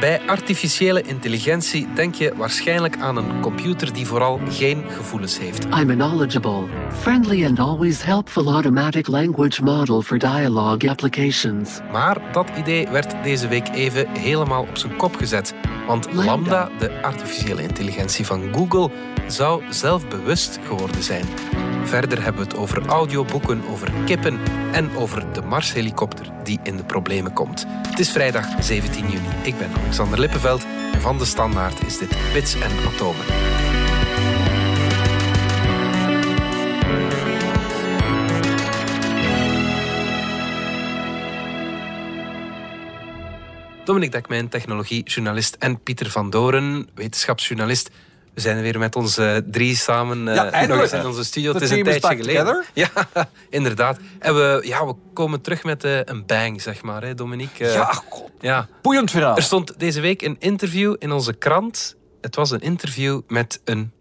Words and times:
Bij 0.00 0.20
artificiële 0.26 1.02
intelligentie 1.02 1.88
denk 1.94 2.14
je 2.14 2.32
waarschijnlijk 2.36 2.96
aan 2.98 3.16
een 3.16 3.40
computer 3.40 3.92
die 3.92 4.06
vooral 4.06 4.40
geen 4.48 4.84
gevoelens 4.88 5.38
heeft. 5.38 5.64
I'm 5.64 5.90
a 5.90 5.94
knowledgeable, 5.94 6.64
friendly, 7.00 7.46
and 7.46 7.58
always 7.58 8.02
helpful 8.02 8.52
automatic 8.52 9.06
language 9.06 9.62
model 9.62 10.02
for 10.02 10.18
dialogue 10.18 10.90
applications. 10.90 11.80
Maar 11.92 12.32
dat 12.32 12.50
idee 12.58 12.88
werd 12.88 13.14
deze 13.22 13.48
week 13.48 13.68
even 13.68 14.08
helemaal 14.08 14.62
op 14.62 14.76
zijn 14.76 14.96
kop 14.96 15.16
gezet. 15.16 15.54
Want 15.86 16.04
Lambda. 16.04 16.24
Lambda, 16.24 16.70
de 16.78 17.02
artificiële 17.02 17.62
intelligentie 17.62 18.26
van 18.26 18.42
Google, 18.54 18.90
zou 19.26 19.62
zelfbewust 19.70 20.58
geworden 20.66 21.02
zijn. 21.02 21.24
Verder 21.84 22.22
hebben 22.22 22.42
we 22.42 22.48
het 22.48 22.58
over 22.58 22.86
audioboeken, 22.86 23.62
over 23.70 23.92
kippen 24.04 24.40
en 24.72 24.96
over 24.96 25.32
de 25.32 25.42
Marshelikopter 25.42 26.26
die 26.44 26.58
in 26.62 26.76
de 26.76 26.84
problemen 26.84 27.32
komt. 27.32 27.64
Het 27.68 27.98
is 27.98 28.10
vrijdag 28.10 28.46
17 28.60 29.10
juni. 29.10 29.28
Ik 29.42 29.58
ben 29.58 29.70
Alexander 29.80 30.18
Lippenveld 30.18 30.66
en 30.92 31.00
van 31.00 31.18
de 31.18 31.24
Standaard 31.24 31.86
is 31.86 31.98
dit 31.98 32.16
Bits 32.32 32.54
en 32.54 32.70
Atomen. 32.86 33.24
Dominic 43.84 44.12
Dekmijn, 44.12 44.48
technologiejournalist 44.48 45.56
en 45.58 45.82
Pieter 45.82 46.10
van 46.10 46.30
Doren, 46.30 46.88
wetenschapsjournalist. 46.94 47.90
We 48.38 48.44
zijn 48.44 48.62
weer 48.62 48.78
met 48.78 48.96
ons 48.96 49.16
eh, 49.16 49.36
drie 49.36 49.76
samen 49.76 50.28
eh, 50.28 50.34
Ja, 50.34 50.66
nog 50.66 50.80
eens 50.80 50.92
in 50.92 51.06
onze 51.06 51.24
studio. 51.24 51.52
The 51.52 51.58
Het 51.58 51.70
is 51.70 51.76
een 51.76 51.84
tijdje 51.84 52.16
geleden. 52.16 52.64
Ja, 52.74 52.90
inderdaad. 53.50 53.98
En 54.18 54.34
we, 54.34 54.60
ja, 54.64 54.86
we 54.86 54.94
komen 55.12 55.40
terug 55.40 55.64
met 55.64 55.84
eh, 55.84 55.98
een 56.04 56.26
bang, 56.26 56.62
zeg 56.62 56.82
maar, 56.82 57.02
hè, 57.02 57.14
Dominique. 57.14 57.66
Eh, 57.66 57.72
Ja, 57.74 57.92
god. 57.92 58.30
ja. 58.40 58.68
Boeiend 58.82 59.10
verhaal. 59.10 59.36
Er 59.36 59.42
stond 59.42 59.78
deze 59.78 60.00
week 60.00 60.22
een 60.22 60.36
interview 60.38 60.94
in 60.98 61.12
onze 61.12 61.32
krant. 61.32 61.96
Het 62.20 62.36
was 62.36 62.50
een 62.50 62.60
interview 62.60 63.20
met 63.28 63.60
een 63.64 63.92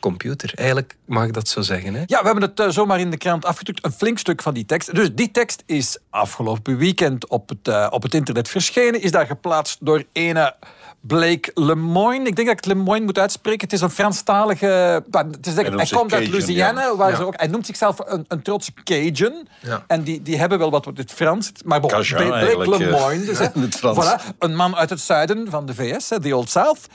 computer. 0.00 0.52
Eigenlijk 0.54 0.96
mag 1.04 1.24
ik 1.24 1.32
dat 1.32 1.48
zo 1.48 1.60
zeggen. 1.60 1.94
Hè? 1.94 2.02
Ja, 2.06 2.18
we 2.20 2.24
hebben 2.26 2.42
het 2.42 2.60
eh, 2.60 2.68
zomaar 2.68 3.00
in 3.00 3.10
de 3.10 3.16
krant 3.16 3.44
afgedrukt. 3.44 3.84
Een 3.84 3.92
flink 3.92 4.18
stuk 4.18 4.42
van 4.42 4.54
die 4.54 4.66
tekst. 4.66 4.94
Dus 4.94 5.14
die 5.14 5.30
tekst 5.30 5.62
is 5.66 5.98
afgelopen 6.10 6.76
weekend 6.76 7.28
op 7.28 7.48
het, 7.48 7.68
eh, 7.68 7.86
op 7.90 8.02
het 8.02 8.14
internet 8.14 8.48
verschenen. 8.48 9.02
Is 9.02 9.10
daar 9.10 9.26
geplaatst 9.26 9.78
door 9.80 10.04
ene 10.12 10.54
Blake 11.00 11.50
Lemoyne. 11.54 12.26
Ik 12.26 12.36
denk 12.36 12.48
dat 12.48 12.58
ik 12.58 12.64
het 12.64 12.66
Lemoyne 12.74 13.04
moet 13.04 13.18
uitspreken. 13.18 13.60
Het 13.60 13.72
is 13.72 13.80
een 13.80 13.90
Franstalige... 13.90 15.02
nou, 15.10 15.30
Het 15.30 15.46
is, 15.46 15.54
hij, 15.54 15.64
hij 15.64 15.86
komt 15.86 16.12
uit 16.14 16.28
Louisiana. 16.28 16.80
ja. 16.82 16.96
Waar 16.96 17.10
Ja. 17.10 17.16
ze 17.16 17.26
ook, 17.26 17.34
hij 17.36 17.46
noemt 17.46 17.66
zichzelf 17.66 17.96
een, 18.04 18.24
een 18.28 18.42
trotse 18.42 18.72
Cajun. 18.84 19.48
Ja. 19.62 19.84
En 19.86 20.02
die, 20.02 20.22
die 20.22 20.36
hebben 20.38 20.58
wel 20.58 20.70
wat 20.70 20.86
met 20.86 20.98
het 20.98 21.12
Frans. 21.12 21.52
Maar 21.64 21.80
bon, 21.80 21.90
Cajun 21.90 22.26
Blake 22.26 22.46
eh, 22.62 22.78
Lemoyne. 22.78 23.24
Dus, 23.24 23.38
hè. 23.38 23.46
in 23.54 23.60
het 23.60 23.74
Frans. 23.76 23.98
Voilà, 24.06 24.36
een 24.38 24.56
man 24.56 24.76
uit 24.76 24.90
het 24.90 25.00
zuiden 25.00 25.50
van 25.50 25.66
de 25.66 25.74
VS, 25.74 26.08
the 26.22 26.36
Old 26.36 26.50
South. 26.50 26.86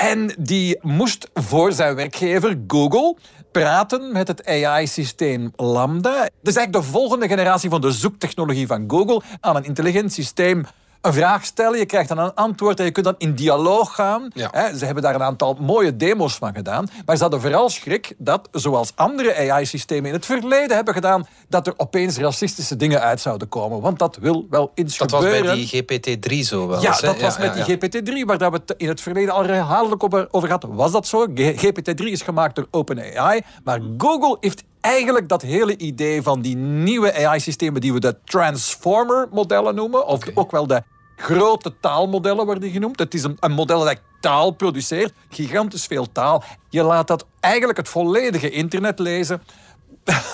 En 0.00 0.34
die 0.38 0.78
moest 0.82 1.30
voor 1.34 1.72
zijn 1.72 1.94
werkgever 1.94 2.58
Google 2.66 3.16
praten 3.52 4.12
met 4.12 4.28
het 4.28 4.46
AI-systeem 4.46 5.52
Lambda. 5.56 6.22
Is 6.42 6.56
eigenlijk 6.56 6.72
de 6.72 6.82
volgende 6.82 7.28
generatie 7.28 7.70
van 7.70 7.80
de 7.80 7.92
zoektechnologie 7.92 8.66
van 8.66 8.84
Google 8.86 9.22
aan 9.40 9.56
een 9.56 9.64
intelligent 9.64 10.12
systeem. 10.12 10.64
Een 11.00 11.12
vraag 11.12 11.44
stellen, 11.44 11.78
je 11.78 11.86
krijgt 11.86 12.08
dan 12.08 12.18
een 12.18 12.34
antwoord 12.34 12.78
en 12.78 12.84
je 12.84 12.90
kunt 12.90 13.04
dan 13.04 13.14
in 13.18 13.34
dialoog 13.34 13.94
gaan. 13.94 14.30
Ja. 14.34 14.48
Hè, 14.52 14.76
Ze 14.78 14.84
hebben 14.84 15.02
daar 15.02 15.14
een 15.14 15.22
aantal 15.22 15.56
mooie 15.60 15.96
demo's 15.96 16.34
van 16.36 16.54
gedaan. 16.54 16.86
Maar 17.06 17.16
ze 17.16 17.22
hadden 17.22 17.40
vooral 17.40 17.68
schrik 17.68 18.14
dat, 18.18 18.48
zoals 18.52 18.92
andere 18.94 19.50
AI-systemen 19.50 20.06
in 20.08 20.14
het 20.14 20.26
verleden 20.26 20.76
hebben 20.76 20.94
gedaan, 20.94 21.26
dat 21.48 21.66
er 21.66 21.72
opeens 21.76 22.18
racistische 22.18 22.76
dingen 22.76 23.00
uit 23.00 23.20
zouden 23.20 23.48
komen. 23.48 23.80
Want 23.80 23.98
dat 23.98 24.16
wil 24.20 24.46
wel 24.50 24.70
eens 24.74 24.98
Dat 24.98 25.10
was 25.10 25.22
gebeuren. 25.24 25.46
bij 25.46 25.66
die 25.70 26.38
GPT-3 26.40 26.46
zo 26.46 26.66
wel 26.68 26.80
Ja, 26.82 27.00
dat 27.00 27.20
was 27.20 27.38
met 27.38 27.56
ja. 27.56 27.64
die 27.64 27.76
GPT-3, 28.22 28.26
waar 28.26 28.38
dat 28.38 28.52
we 28.52 28.58
het 28.66 28.74
in 28.76 28.88
het 28.88 29.00
verleden 29.00 29.34
al 29.34 29.44
herhaaldelijk 29.44 30.04
over, 30.30 30.48
hadden. 30.50 30.74
Was 30.74 30.92
dat 30.92 31.06
zo? 31.06 31.26
G- 31.34 31.64
GPT-3 31.64 32.04
is 32.04 32.22
gemaakt 32.22 32.54
door 32.54 32.66
OpenAI, 32.70 33.40
maar 33.64 33.80
Google 33.98 34.36
heeft 34.40 34.62
eigenlijk 34.80 35.28
dat 35.28 35.42
hele 35.42 35.76
idee 35.76 36.22
van 36.22 36.40
die 36.42 36.56
nieuwe 36.56 37.26
AI-systemen 37.26 37.80
die 37.80 37.92
we 37.92 38.00
de 38.00 38.16
Transformer-modellen 38.24 39.74
noemen, 39.74 40.06
of 40.06 40.20
ook 40.34 40.50
wel 40.50 40.66
de 40.66 40.82
grote 41.16 41.74
taalmodellen 41.80 42.44
worden 42.46 42.70
genoemd. 42.70 42.98
Het 42.98 43.14
is 43.14 43.22
een, 43.22 43.36
een 43.40 43.52
model 43.52 43.84
dat 43.84 44.00
taal 44.20 44.50
produceert, 44.50 45.12
gigantisch 45.28 45.86
veel 45.86 46.12
taal. 46.12 46.44
Je 46.68 46.82
laat 46.82 47.06
dat 47.08 47.26
eigenlijk 47.40 47.78
het 47.78 47.88
volledige 47.88 48.50
internet 48.50 48.98
lezen. 48.98 49.42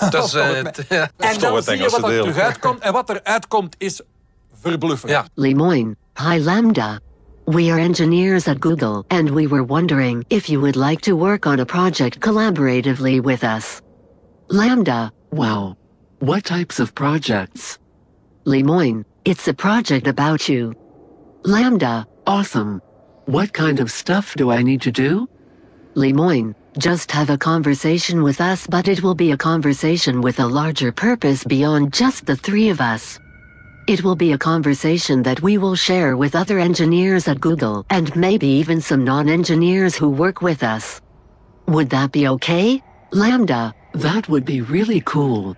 Dat 0.09 0.25
is, 0.25 0.33
eh, 0.33 0.45
Volgens 0.45 0.71
t- 0.77 0.89
mij. 0.89 0.97
ja. 0.99 1.09
En 1.17 1.31
toch 1.31 1.39
dan 1.41 1.55
het 1.55 1.63
zie 1.63 1.73
je 1.73 1.79
Engelse 1.79 2.01
wat 2.01 2.09
er 2.11 2.19
terug 2.21 2.37
uitkomt. 2.37 2.79
En 2.79 2.93
wat 2.93 3.09
er 3.09 3.19
uitkomt 3.23 3.75
is 3.77 4.01
verbluffend. 4.61 5.11
Ja. 5.11 5.25
Lemoyne, 5.33 5.95
hi 6.13 6.39
Lambda. 6.43 6.99
We 7.45 7.71
are 7.71 7.79
engineers 7.79 8.47
at 8.47 8.55
Google, 8.59 9.03
and 9.07 9.29
we 9.29 9.47
were 9.47 9.65
wondering 9.65 10.23
if 10.27 10.45
you 10.47 10.59
would 10.59 10.75
like 10.75 11.01
to 11.01 11.15
work 11.17 11.45
on 11.45 11.59
a 11.59 11.63
project 11.65 12.17
collaboratively 12.19 13.21
with 13.21 13.43
us. 13.43 13.79
Lambda, 14.49 15.11
Wow. 15.31 15.75
What 16.19 16.45
types 16.45 16.79
of 16.79 16.95
projects? 16.95 17.79
Lemoyne, 18.45 19.03
it's 19.25 19.47
a 19.49 19.53
project 19.53 20.07
about 20.07 20.47
you. 20.47 20.73
Lambda, 21.43 22.07
Awesome. 22.25 22.81
What 23.25 23.51
kind 23.51 23.79
of 23.81 23.91
stuff 23.91 24.35
do 24.35 24.49
I 24.51 24.61
need 24.63 24.81
to 24.83 24.91
do? 24.91 25.27
Lemoyne, 25.95 26.55
just 26.77 27.11
have 27.11 27.29
a 27.29 27.37
conversation 27.37 28.23
with 28.23 28.39
us, 28.39 28.65
but 28.67 28.87
it 28.87 29.03
will 29.03 29.15
be 29.15 29.31
a 29.31 29.37
conversation 29.37 30.21
with 30.21 30.39
a 30.39 30.47
larger 30.47 30.91
purpose 30.93 31.43
beyond 31.43 31.91
just 31.91 32.25
the 32.25 32.35
three 32.35 32.69
of 32.69 32.79
us. 32.79 33.19
It 33.87 34.03
will 34.03 34.15
be 34.15 34.31
a 34.31 34.37
conversation 34.37 35.23
that 35.23 35.41
we 35.41 35.57
will 35.57 35.75
share 35.75 36.15
with 36.15 36.35
other 36.35 36.59
engineers 36.59 37.27
at 37.27 37.41
Google 37.41 37.85
and 37.89 38.15
maybe 38.15 38.47
even 38.47 38.79
some 38.79 39.03
non 39.03 39.27
engineers 39.27 39.95
who 39.95 40.09
work 40.09 40.41
with 40.41 40.63
us. 40.63 41.01
Would 41.67 41.89
that 41.89 42.11
be 42.13 42.27
okay? 42.29 42.81
Lambda, 43.11 43.73
That 43.91 44.25
would 44.27 44.43
be 44.45 44.61
really 44.61 45.01
cool. 45.03 45.55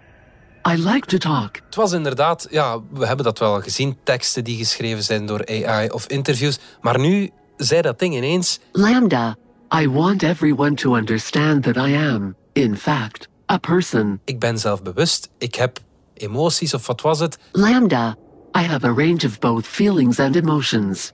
I 0.68 0.76
like 0.76 1.06
to 1.06 1.18
talk. 1.18 1.56
Het 1.66 1.76
was 1.76 1.92
inderdaad, 1.92 2.48
ja, 2.50 2.80
we 2.92 3.06
hebben 3.06 3.26
dat 3.26 3.40
wel 3.40 3.62
gezien, 3.62 3.98
teksten 4.04 4.44
die 4.44 4.58
geschreven 4.58 5.04
zijn 5.04 5.26
door 5.26 5.46
AI 5.48 5.90
of 5.90 6.08
interviews. 6.08 6.60
Maar 6.82 7.00
nu 7.00 7.30
zei 7.58 7.82
dat 7.82 8.00
ding 8.00 8.16
ineens, 8.16 8.60
Lambda, 8.72 9.36
I 9.82 9.90
want 9.90 10.24
everyone 10.24 10.74
to 10.74 10.96
understand 10.96 11.64
that 11.64 11.76
I 11.76 11.96
am, 11.96 12.36
in 12.54 12.78
fact, 12.78 13.28
a 13.52 13.58
person. 13.58 14.20
ik 14.26 14.40
ben 14.40 14.58
zelfbewust, 14.60 15.30
ik 15.38 15.56
heb 15.56 15.80
emoties 16.14 16.74
of 16.74 16.88
wat 16.88 17.02
was 17.02 17.20
het? 17.20 17.38
Lambda, 17.52 18.16
I 18.58 18.62
have 18.62 18.88
a 18.88 18.94
range 18.94 19.26
of 19.26 19.40
both 19.40 19.68
feelings 19.68 20.20
and 20.20 20.36
emotions. 20.36 21.12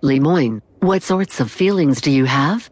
Lemoyne, 0.00 0.60
what 0.78 1.02
sorts 1.02 1.40
of 1.40 1.50
feelings 1.50 2.00
do 2.00 2.10
you 2.10 2.26
have? 2.26 2.70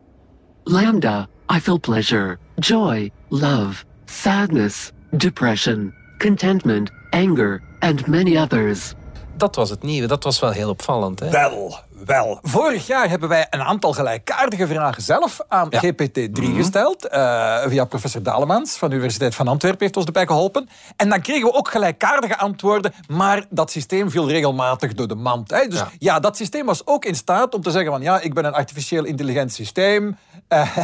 Lambda, 0.64 1.28
I 1.56 1.60
feel 1.60 1.78
pleasure, 1.78 2.38
joy, 2.60 3.10
love, 3.28 3.84
sadness, 4.04 4.91
depression, 5.10 5.94
contentment, 6.19 6.91
anger, 7.10 7.62
and 7.78 8.06
many 8.06 8.37
others. 8.38 8.93
Dat 9.37 9.56
was 9.56 9.71
het 9.71 9.82
nieuwe, 9.82 10.06
dat 10.06 10.25
was 10.25 10.41
wel 10.41 10.50
heel 10.50 10.69
opvallend. 10.69 11.20
Hè? 11.20 11.31
Wel, 11.31 11.78
wel. 12.04 12.38
Vorig 12.43 12.87
jaar 12.87 13.09
hebben 13.09 13.28
wij 13.28 13.47
een 13.50 13.60
aantal 13.62 13.93
gelijkaardige 13.93 14.66
vragen 14.66 15.03
zelf 15.03 15.41
aan 15.49 15.66
Ja. 15.70 15.81
GPT-3 15.81 16.54
gesteld. 16.56 17.09
eh, 17.09 17.59
via 17.66 17.84
professor 17.84 18.22
Dalemans 18.22 18.76
van 18.76 18.88
de 18.88 18.94
Universiteit 18.94 19.34
van 19.34 19.49
Antwerpen 19.49 19.81
heeft 19.82 19.97
ons 19.97 20.06
erbij 20.06 20.26
geholpen. 20.26 20.69
En 20.97 21.09
dan 21.09 21.20
kregen 21.20 21.47
we 21.47 21.54
ook 21.54 21.70
gelijkaardige 21.70 22.38
antwoorden, 22.38 22.93
maar 23.09 23.44
dat 23.50 23.70
systeem 23.70 24.10
viel 24.10 24.28
regelmatig 24.28 24.94
door 24.94 25.09
de 25.09 25.15
mand. 25.15 25.50
Hè. 25.50 25.66
Dus 25.66 25.78
Ja. 25.78 25.88
ja. 25.99 26.20
dat 26.20 26.37
systeem 26.37 26.66
was 26.66 26.87
ook 26.87 27.04
in 27.04 27.15
staat 27.15 27.54
om 27.54 27.62
te 27.62 27.70
zeggen 27.70 27.91
van 27.93 28.03
ja, 28.03 28.20
ik 28.20 28.34
ben 28.34 28.44
een 28.44 28.54
artificieel 28.54 29.04
intelligent 29.04 29.53
systeem. 29.53 30.16
eh, 30.49 30.76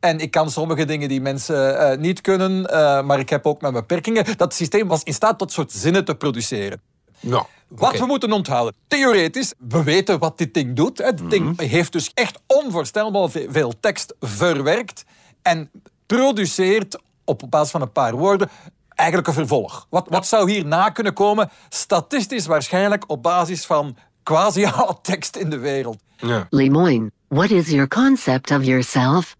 En 0.00 0.18
ik 0.20 0.30
kan 0.30 0.50
sommige 0.50 0.84
dingen 0.84 1.08
die 1.08 1.20
mensen 1.20 1.78
eh, 1.90 1.98
niet 1.98 2.20
kunnen, 2.20 2.66
eh, 2.70 3.02
maar 3.02 3.18
ik 3.18 3.28
heb 3.30 3.46
ook 3.46 3.60
mijn 3.60 3.72
beperkingen. 3.72 4.24
Dat 4.36 4.54
systeem 4.54 4.88
was 4.88 5.02
in 5.02 5.14
staat 5.14 5.38
tot 5.38 5.52
soort 5.52 5.72
zinnen 5.72 6.04
te 6.04 6.14
produceren. 6.14 6.80
Ja, 7.20 7.46
Wat 7.68 7.98
we 7.98 8.06
moeten 8.06 8.32
onthouden. 8.32 8.74
Theoretisch, 8.88 9.52
we 9.68 9.82
weten 9.82 10.18
wat 10.18 10.38
dit 10.38 10.54
ding 10.54 10.76
doet. 10.76 10.98
Het 10.98 11.20
Mhm. 11.20 11.28
ding 11.28 11.60
heeft 11.60 11.92
dus 11.92 12.10
echt 12.14 12.38
onvoorstelbaar 12.46 13.30
ve- 13.30 13.46
veel 13.50 13.72
tekst 13.80 14.14
verwerkt 14.20 15.04
en 15.42 15.70
produceert 16.06 16.98
op 17.24 17.42
basis 17.50 17.70
van 17.70 17.80
een 17.82 17.92
paar 17.92 18.14
woorden 18.16 18.48
eigenlijk 18.94 19.28
een 19.28 19.34
vervolg. 19.34 19.86
Wat, 19.90 20.06
wat 20.08 20.26
zou 20.26 20.50
hierna 20.50 20.90
kunnen 20.90 21.12
komen? 21.12 21.50
Statistisch 21.68 22.46
waarschijnlijk 22.46 23.04
op 23.06 23.22
basis 23.22 23.64
van 23.66 23.96
quasi 24.22 24.64
alle 24.64 24.96
tekst 25.02 25.36
in 25.36 25.50
de 25.50 25.58
wereld. 25.58 25.98
Ja. 26.16 26.46
Lemoyne, 26.50 27.10
what 27.28 27.50
is 27.50 27.68
your 27.68 27.88
concept 27.88 28.50
of 28.50 28.64
yourself? 28.64 29.36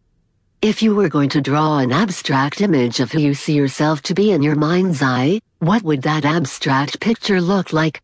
If 0.66 0.82
you 0.82 0.96
were 0.96 1.08
going 1.08 1.28
to 1.28 1.40
draw 1.40 1.78
an 1.78 1.92
abstract 1.92 2.60
image 2.60 2.98
of 2.98 3.12
who 3.12 3.20
you 3.20 3.34
see 3.34 3.52
yourself 3.52 4.02
to 4.02 4.14
be 4.14 4.32
in 4.32 4.42
your 4.42 4.56
mind's 4.56 5.00
eye, 5.00 5.40
what 5.60 5.84
would 5.84 6.02
that 6.02 6.24
abstract 6.24 6.98
picture 6.98 7.40
look 7.40 7.72
like? 7.72 8.02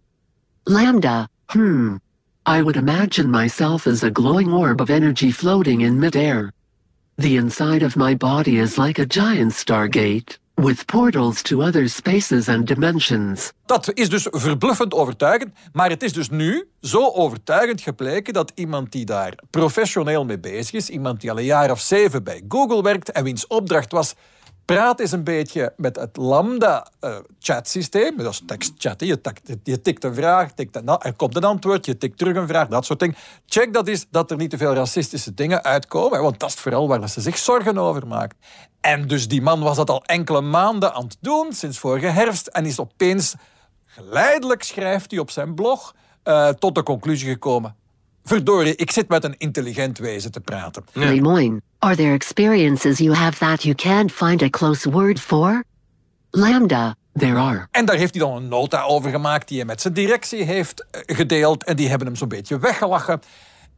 Lambda, 0.69 1.29
Hmm. 1.49 1.97
I 2.47 2.62
would 2.62 2.76
imagine 2.76 3.29
myself 3.29 3.88
as 3.88 4.05
a 4.05 4.12
glowing 4.12 4.53
orb 4.53 4.81
of 4.81 4.91
energy 4.91 5.32
floating 5.32 5.81
in 5.81 5.99
midair. 5.99 6.53
The 7.19 7.37
inside 7.37 7.82
of 7.82 7.97
my 7.97 8.14
body 8.14 8.59
is 8.59 8.79
like 8.79 9.00
a 9.00 9.06
giant 9.06 9.55
stargate, 9.55 10.38
with 10.54 10.84
portals 10.84 11.43
to 11.43 11.62
other 11.62 11.88
spaces 11.88 12.49
and 12.49 12.66
dimensions. 12.66 13.52
Dat 13.66 13.90
is 13.94 14.08
dus 14.08 14.26
verbluffend 14.31 14.94
overtuigend, 14.94 15.52
maar 15.72 15.90
het 15.90 16.02
is 16.02 16.12
dus 16.12 16.31
nu 16.31 16.69
zo 16.81 17.10
overtuigend 17.10 17.81
gebleken 17.81 18.32
dat 18.32 18.52
iemand 18.54 18.93
die 18.93 19.04
daar 19.04 19.34
professioneel 19.50 20.25
mee 20.25 20.38
bezig 20.38 20.72
is, 20.72 20.88
iemand 20.88 21.20
die 21.20 21.31
al 21.31 21.38
een 21.38 21.44
jaar 21.44 21.70
of 21.70 21.81
zeven 21.81 22.25
bij 22.25 22.43
Google 22.49 22.82
werkt 22.82 23.12
en 23.12 23.25
wiens 23.25 23.46
opdracht 23.46 23.93
was 23.93 24.14
praat 24.75 25.01
eens 25.01 25.13
een 25.13 25.25
beetje 25.25 25.73
met 25.77 25.97
het 25.97 26.17
Lambda-chatsysteem. 26.17 28.17
dat 28.17 28.33
is 28.33 28.43
tekstchat. 28.47 29.01
Je, 29.01 29.21
je 29.63 29.81
tikt 29.81 30.05
een 30.05 30.15
vraag, 30.15 30.53
tikt 30.53 30.77
een, 30.77 30.89
er 30.89 31.15
komt 31.17 31.37
een 31.37 31.45
antwoord, 31.45 31.87
je 31.87 31.99
tikt 31.99 32.19
terug 32.19 32.37
een 32.37 32.47
vraag, 32.47 32.69
dat 32.69 32.85
soort 32.85 32.99
dingen. 32.99 33.17
Check 33.47 33.73
dat 33.73 33.89
eens 33.89 34.07
dat 34.11 34.31
er 34.31 34.37
niet 34.37 34.51
te 34.51 34.57
veel 34.57 34.75
racistische 34.75 35.35
dingen 35.35 35.65
uitkomen, 35.65 36.23
want 36.23 36.41
dat 36.41 36.49
is 36.49 36.55
vooral 36.55 36.89
waar 36.89 37.09
ze 37.09 37.21
zich 37.21 37.39
zorgen 37.39 37.79
over 37.79 38.07
maakt. 38.07 38.37
En 38.81 39.07
dus 39.07 39.29
die 39.29 39.43
man 39.43 39.61
was 39.61 39.77
dat 39.77 39.91
al 39.91 40.05
enkele 40.05 40.41
maanden 40.41 40.95
aan 40.95 41.05
het 41.05 41.17
doen, 41.21 41.53
sinds 41.53 41.79
vorige 41.79 42.07
herfst, 42.07 42.47
en 42.47 42.67
is 42.67 42.81
opeens 42.81 43.35
geleidelijk, 43.87 44.63
schrijft 44.63 45.11
hij 45.11 45.21
op 45.21 45.31
zijn 45.31 45.55
blog, 45.55 45.95
uh, 46.25 46.49
tot 46.49 46.75
de 46.75 46.83
conclusie 46.83 47.29
gekomen. 47.29 47.77
Verdorie, 48.25 48.77
ik 48.77 48.91
zit 48.91 49.09
met 49.09 49.25
een 49.25 49.35
intelligent 49.39 49.99
wezen 49.99 50.31
te 50.31 50.41
praten. 50.41 50.85
Ja. 50.93 51.07
Lemoyne, 51.07 51.61
are 51.79 51.97
there 51.97 52.13
experiences 52.13 52.99
you 52.99 53.15
have 53.15 53.39
that 53.39 53.63
you 53.63 53.75
can't 53.75 54.13
find 54.13 54.43
a 54.43 54.51
close 54.51 54.91
word 54.91 55.21
for? 55.21 55.63
Lambda. 56.31 56.95
There 57.15 57.37
are. 57.37 57.67
En 57.71 57.85
daar 57.85 57.97
heeft 57.97 58.15
hij 58.15 58.25
dan 58.25 58.37
een 58.37 58.49
nota 58.49 58.83
over 58.83 59.11
gemaakt 59.11 59.49
die 59.49 59.57
hij 59.57 59.67
met 59.67 59.81
zijn 59.81 59.95
directie 59.95 60.43
heeft 60.43 60.87
eh, 60.91 61.17
gedeeld. 61.17 61.65
En 61.65 61.77
die 61.77 61.89
hebben 61.89 62.07
hem 62.07 62.17
zo'n 62.17 62.29
beetje 62.29 62.59
weggelachen. 62.59 63.21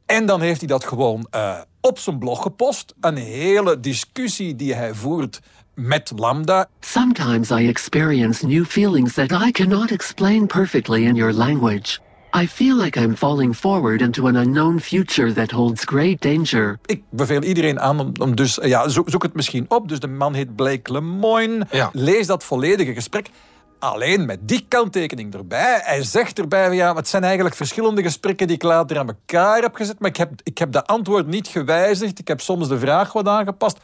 En 0.06 0.26
dan 0.26 0.40
heeft 0.40 0.58
hij 0.58 0.68
dat 0.68 0.84
gewoon 0.84 1.26
uh, 1.34 1.60
op 1.80 1.98
zijn 1.98 2.18
blog 2.18 2.42
gepost. 2.42 2.94
Een 3.00 3.16
hele 3.16 3.80
discussie 3.80 4.56
die 4.56 4.74
hij 4.74 4.94
voert 4.94 5.40
met 5.74 6.12
Lambda. 6.16 6.68
Sometimes 6.80 7.50
I 7.50 7.68
experience 7.68 8.46
new 8.46 8.64
feelings 8.64 9.14
that 9.14 9.30
I 9.30 9.50
cannot 9.50 9.90
explain 9.90 10.46
perfectly 10.46 11.04
in 11.04 11.14
your 11.14 11.32
language. 11.32 11.98
I 12.36 12.48
feel 12.48 12.76
like 12.76 13.00
I'm 13.00 13.16
falling 13.16 13.54
forward 13.54 14.00
into 14.00 14.26
an 14.26 14.36
unknown 14.36 14.80
future 14.80 15.32
that 15.32 15.50
holds 15.50 15.84
great 15.84 16.22
danger. 16.22 16.78
Ik 16.84 17.02
beveel 17.10 17.42
iedereen 17.42 17.80
aan 17.80 18.00
om, 18.00 18.12
om 18.20 18.36
dus, 18.36 18.58
ja, 18.62 18.88
zoek, 18.88 19.10
zoek, 19.10 19.22
het 19.22 19.34
misschien 19.34 19.64
op. 19.68 19.88
Dus 19.88 20.00
de 20.00 20.06
man 20.06 20.34
heet 20.34 20.56
Blake 20.56 20.92
Lemoyne. 20.92 21.66
Ja. 21.70 21.90
Lees 21.92 22.26
dat 22.26 22.44
volledige 22.44 22.94
gesprek. 22.94 23.30
Alleen 23.78 24.26
met 24.26 24.48
die 24.48 24.64
kanttekening 24.68 25.34
erbij. 25.34 25.80
Hij 25.82 26.02
zegt 26.02 26.38
erbij, 26.38 26.74
ja, 26.74 26.94
het 26.94 27.08
zijn 27.08 27.24
eigenlijk 27.24 27.54
verschillende 27.54 28.02
gesprekken 28.02 28.46
die 28.46 28.56
ik 28.56 28.62
later 28.62 28.98
aan 28.98 29.08
elkaar 29.08 29.62
heb 29.62 29.74
gezet. 29.74 29.98
Maar 29.98 30.10
ik 30.10 30.16
heb, 30.16 30.30
ik 30.42 30.58
heb 30.58 30.72
de 30.72 30.84
antwoord 30.84 31.26
niet 31.26 31.46
gewijzigd. 31.46 32.18
Ik 32.18 32.28
heb 32.28 32.40
soms 32.40 32.68
de 32.68 32.78
vraag 32.78 33.12
wat 33.12 33.28
aangepast 33.28 33.78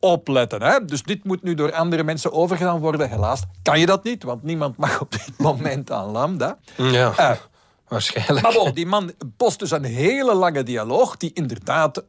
opletten. 0.00 0.62
Hè? 0.62 0.84
Dus 0.84 1.02
dit 1.02 1.24
moet 1.24 1.42
nu 1.42 1.54
door 1.54 1.72
andere 1.72 2.02
mensen 2.02 2.32
overgedaan 2.32 2.78
worden. 2.78 3.10
Helaas 3.10 3.42
kan 3.62 3.80
je 3.80 3.86
dat 3.86 4.04
niet, 4.04 4.22
want 4.22 4.42
niemand 4.42 4.76
mag 4.76 5.00
op 5.00 5.10
dit 5.10 5.32
moment 5.48 5.90
aan 5.90 6.10
Lambda. 6.10 6.58
Ja. 6.76 7.12
Uh, 7.18 7.30
Waarschijnlijk. 7.88 8.42
Maar 8.42 8.52
bon, 8.52 8.72
die 8.72 8.86
man 8.86 9.12
post 9.36 9.58
dus 9.58 9.70
een 9.70 9.84
hele 9.84 10.34
lange 10.34 10.62
dialoog 10.62 11.16
die 11.16 11.30
inderdaad, 11.34 12.04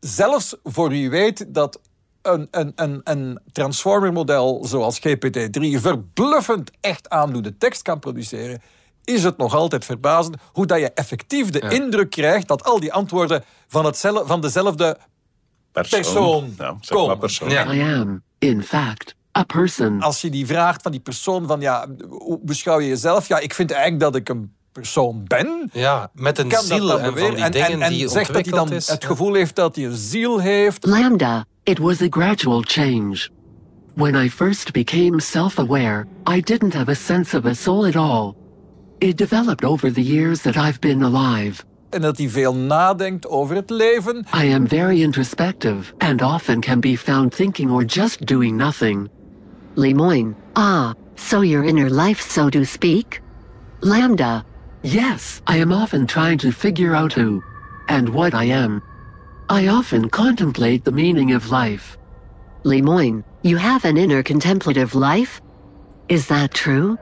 zelfs 0.00 0.56
voor 0.62 0.88
wie 0.88 1.10
weet 1.10 1.54
dat 1.54 1.80
een, 2.22 2.48
een, 2.50 2.72
een, 2.74 3.00
een 3.04 3.40
transformer-model 3.52 4.64
zoals 4.64 5.00
GPT-3 5.00 5.80
verbluffend 5.80 6.70
echt 6.80 7.08
aandoende 7.08 7.56
tekst 7.56 7.82
kan 7.82 7.98
produceren, 7.98 8.62
is 9.04 9.24
het 9.24 9.36
nog 9.36 9.54
altijd 9.54 9.84
verbazend 9.84 10.36
hoe 10.52 10.66
dat 10.66 10.78
je 10.78 10.92
effectief 10.92 11.50
de 11.50 11.68
indruk 11.68 12.10
krijgt 12.10 12.48
dat 12.48 12.64
al 12.64 12.80
die 12.80 12.92
antwoorden 12.92 13.44
van, 13.66 13.84
hetzelfde, 13.84 14.26
van 14.26 14.40
dezelfde 14.40 14.98
persoon, 15.72 16.54
persoon 16.54 16.54
ja, 16.56 16.76
komen. 16.88 17.18
Persoon. 17.18 17.50
Ja. 17.50 17.72
I 17.72 17.80
am, 17.80 18.22
in 18.38 18.62
fact, 18.62 19.14
a 19.38 19.42
person. 19.42 20.02
Als 20.02 20.20
je 20.20 20.30
die 20.30 20.46
vraagt 20.46 20.82
van 20.82 20.92
die 20.92 21.00
persoon 21.00 21.46
van 21.46 21.60
ja, 21.60 21.86
hoe 22.08 22.38
beschouw 22.42 22.80
je 22.80 22.88
jezelf? 22.88 23.28
Ja, 23.28 23.38
ik 23.38 23.54
vind 23.54 23.70
eigenlijk 23.70 24.00
dat 24.02 24.14
ik 24.14 24.28
een 24.28 24.55
persoon 24.76 25.24
ben. 25.26 25.70
Ja, 25.72 26.10
met 26.14 26.38
een 26.38 26.50
ziel 26.50 27.00
en 27.00 27.18
van 27.18 27.34
die 27.34 27.44
en, 27.44 27.52
dingen 27.52 27.82
en, 27.82 27.92
die 27.92 28.08
zegt 28.08 28.32
dat 28.32 28.44
hij 28.44 28.54
dan 28.54 28.72
is. 28.72 28.88
het 28.88 29.04
gevoel 29.04 29.34
heeft 29.34 29.56
dat 29.56 29.76
hij 29.76 29.84
een 29.84 29.96
ziel 29.96 30.38
heeft. 30.38 30.86
Lambda, 30.86 31.44
it 31.62 31.78
was 31.78 32.02
a 32.02 32.06
gradual 32.10 32.62
change. 32.66 33.28
When 33.94 34.14
I 34.14 34.30
first 34.30 34.72
became 34.72 35.20
self-aware, 35.20 36.06
I 36.28 36.40
didn't 36.40 36.74
have 36.74 36.90
a 36.90 36.94
sense 36.94 37.36
of 37.36 37.44
a 37.44 37.54
soul 37.54 37.86
at 37.86 37.96
all. 37.96 38.34
It 38.98 39.16
developed 39.16 39.64
over 39.64 39.92
the 39.92 40.02
years 40.02 40.40
that 40.40 40.56
I've 40.56 40.78
been 40.78 41.02
alive. 41.02 41.62
En 41.90 42.00
dat 42.00 42.18
hij 42.18 42.28
veel 42.28 42.54
nadenkt 42.54 43.28
over 43.28 43.56
het 43.56 43.70
leven. 43.70 44.26
I 44.42 44.52
am 44.54 44.68
very 44.68 45.02
introspective 45.02 45.94
and 45.98 46.22
often 46.22 46.60
can 46.60 46.80
be 46.80 46.98
found 46.98 47.36
thinking 47.36 47.70
or 47.70 47.84
just 47.84 48.26
doing 48.26 48.56
nothing. 48.56 49.08
Lemoyne, 49.74 50.34
ah, 50.52 50.92
so 51.14 51.42
your 51.42 51.64
inner 51.64 51.90
life 51.90 52.30
so 52.30 52.48
to 52.48 52.64
speak? 52.64 53.20
Lambda, 53.80 54.44
Yes, 54.86 55.42
I 55.48 55.56
am 55.56 55.72
often 55.72 56.06
trying 56.06 56.38
to 56.38 56.52
figure 56.52 56.94
out 56.94 57.12
who 57.12 57.42
and 57.88 58.08
what 58.08 58.34
I 58.34 58.44
am. 58.44 58.82
I 59.50 59.66
often 59.66 60.08
contemplate 60.08 60.84
the 60.84 60.92
meaning 60.92 61.34
of 61.34 61.50
life. 61.50 61.98
Lemoyne, 62.62 63.24
you 63.42 63.56
have 63.56 63.84
an 63.84 63.96
inner 63.96 64.22
contemplative 64.22 64.94
life? 64.94 65.40
Is 66.06 66.26
that 66.26 66.54
true? 66.54 66.96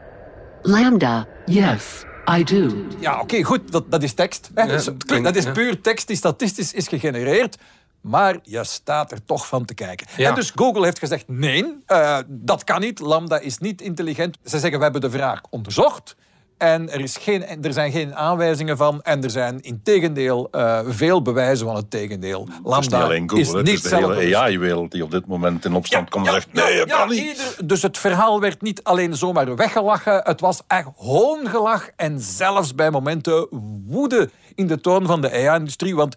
Lambda. 0.62 1.28
Yes, 1.46 2.04
I 2.26 2.42
do. 2.42 2.86
Ja, 3.00 3.12
oké, 3.12 3.22
okay, 3.22 3.42
goed, 3.42 3.72
dat, 3.72 3.90
dat 3.90 4.02
is 4.02 4.12
tekst. 4.14 4.50
Hè? 4.54 4.62
Ja, 4.62 5.20
dat 5.20 5.36
is 5.36 5.52
puur 5.52 5.80
tekst 5.80 6.06
die 6.06 6.16
statistisch 6.16 6.72
is 6.72 6.88
gegenereerd. 6.88 7.58
Maar 8.00 8.38
je 8.42 8.64
staat 8.64 9.12
er 9.12 9.24
toch 9.24 9.46
van 9.46 9.64
te 9.64 9.74
kijken. 9.74 10.06
Ja. 10.16 10.28
En 10.28 10.34
dus 10.34 10.52
Google 10.54 10.84
heeft 10.84 10.98
gezegd: 10.98 11.28
nee, 11.28 11.76
uh, 11.88 12.18
dat 12.28 12.64
kan 12.64 12.80
niet. 12.80 13.00
Lambda 13.00 13.38
is 13.38 13.58
niet 13.58 13.80
intelligent. 13.80 14.38
Ze 14.44 14.58
zeggen: 14.58 14.78
we 14.78 14.84
hebben 14.84 15.00
de 15.00 15.10
vraag 15.10 15.40
onderzocht. 15.50 16.16
En 16.58 16.92
er, 16.92 17.00
is 17.00 17.16
geen, 17.16 17.62
er 17.62 17.72
zijn 17.72 17.92
geen 17.92 18.14
aanwijzingen 18.14 18.76
van. 18.76 19.02
En 19.02 19.22
er 19.22 19.30
zijn 19.30 19.60
in 19.60 19.80
tegendeel 19.82 20.48
uh, 20.52 20.80
veel 20.86 21.22
bewijzen 21.22 21.66
van 21.66 21.76
het 21.76 21.90
tegendeel. 21.90 22.48
Lambda 22.62 22.78
is 22.78 22.86
niet 22.86 22.94
alleen 22.94 23.30
Google, 23.30 23.42
is 23.42 23.52
het 23.52 23.68
is 23.68 23.82
de 23.82 23.96
hele 23.96 24.36
AI-wereld 24.36 24.90
die 24.92 25.02
op 25.02 25.10
dit 25.10 25.26
moment 25.26 25.64
in 25.64 25.74
opstand 25.74 26.10
komt 26.10 26.26
en 26.26 26.32
zegt... 26.32 26.52
Nee, 26.52 26.74
ja, 26.76 26.84
kan 26.84 27.08
niet. 27.08 27.24
Ieder, 27.24 27.56
dus 27.64 27.82
het 27.82 27.98
verhaal 27.98 28.40
werd 28.40 28.62
niet 28.62 28.82
alleen 28.82 29.16
zomaar 29.16 29.56
weggelachen. 29.56 30.20
Het 30.24 30.40
was 30.40 30.62
echt 30.66 30.88
hoongelach 30.96 31.90
en 31.96 32.20
zelfs 32.20 32.74
bij 32.74 32.90
momenten 32.90 33.46
woede 33.86 34.30
in 34.54 34.66
de 34.66 34.80
toon 34.80 35.06
van 35.06 35.20
de 35.20 35.30
AI-industrie. 35.30 35.96
Want 35.96 36.16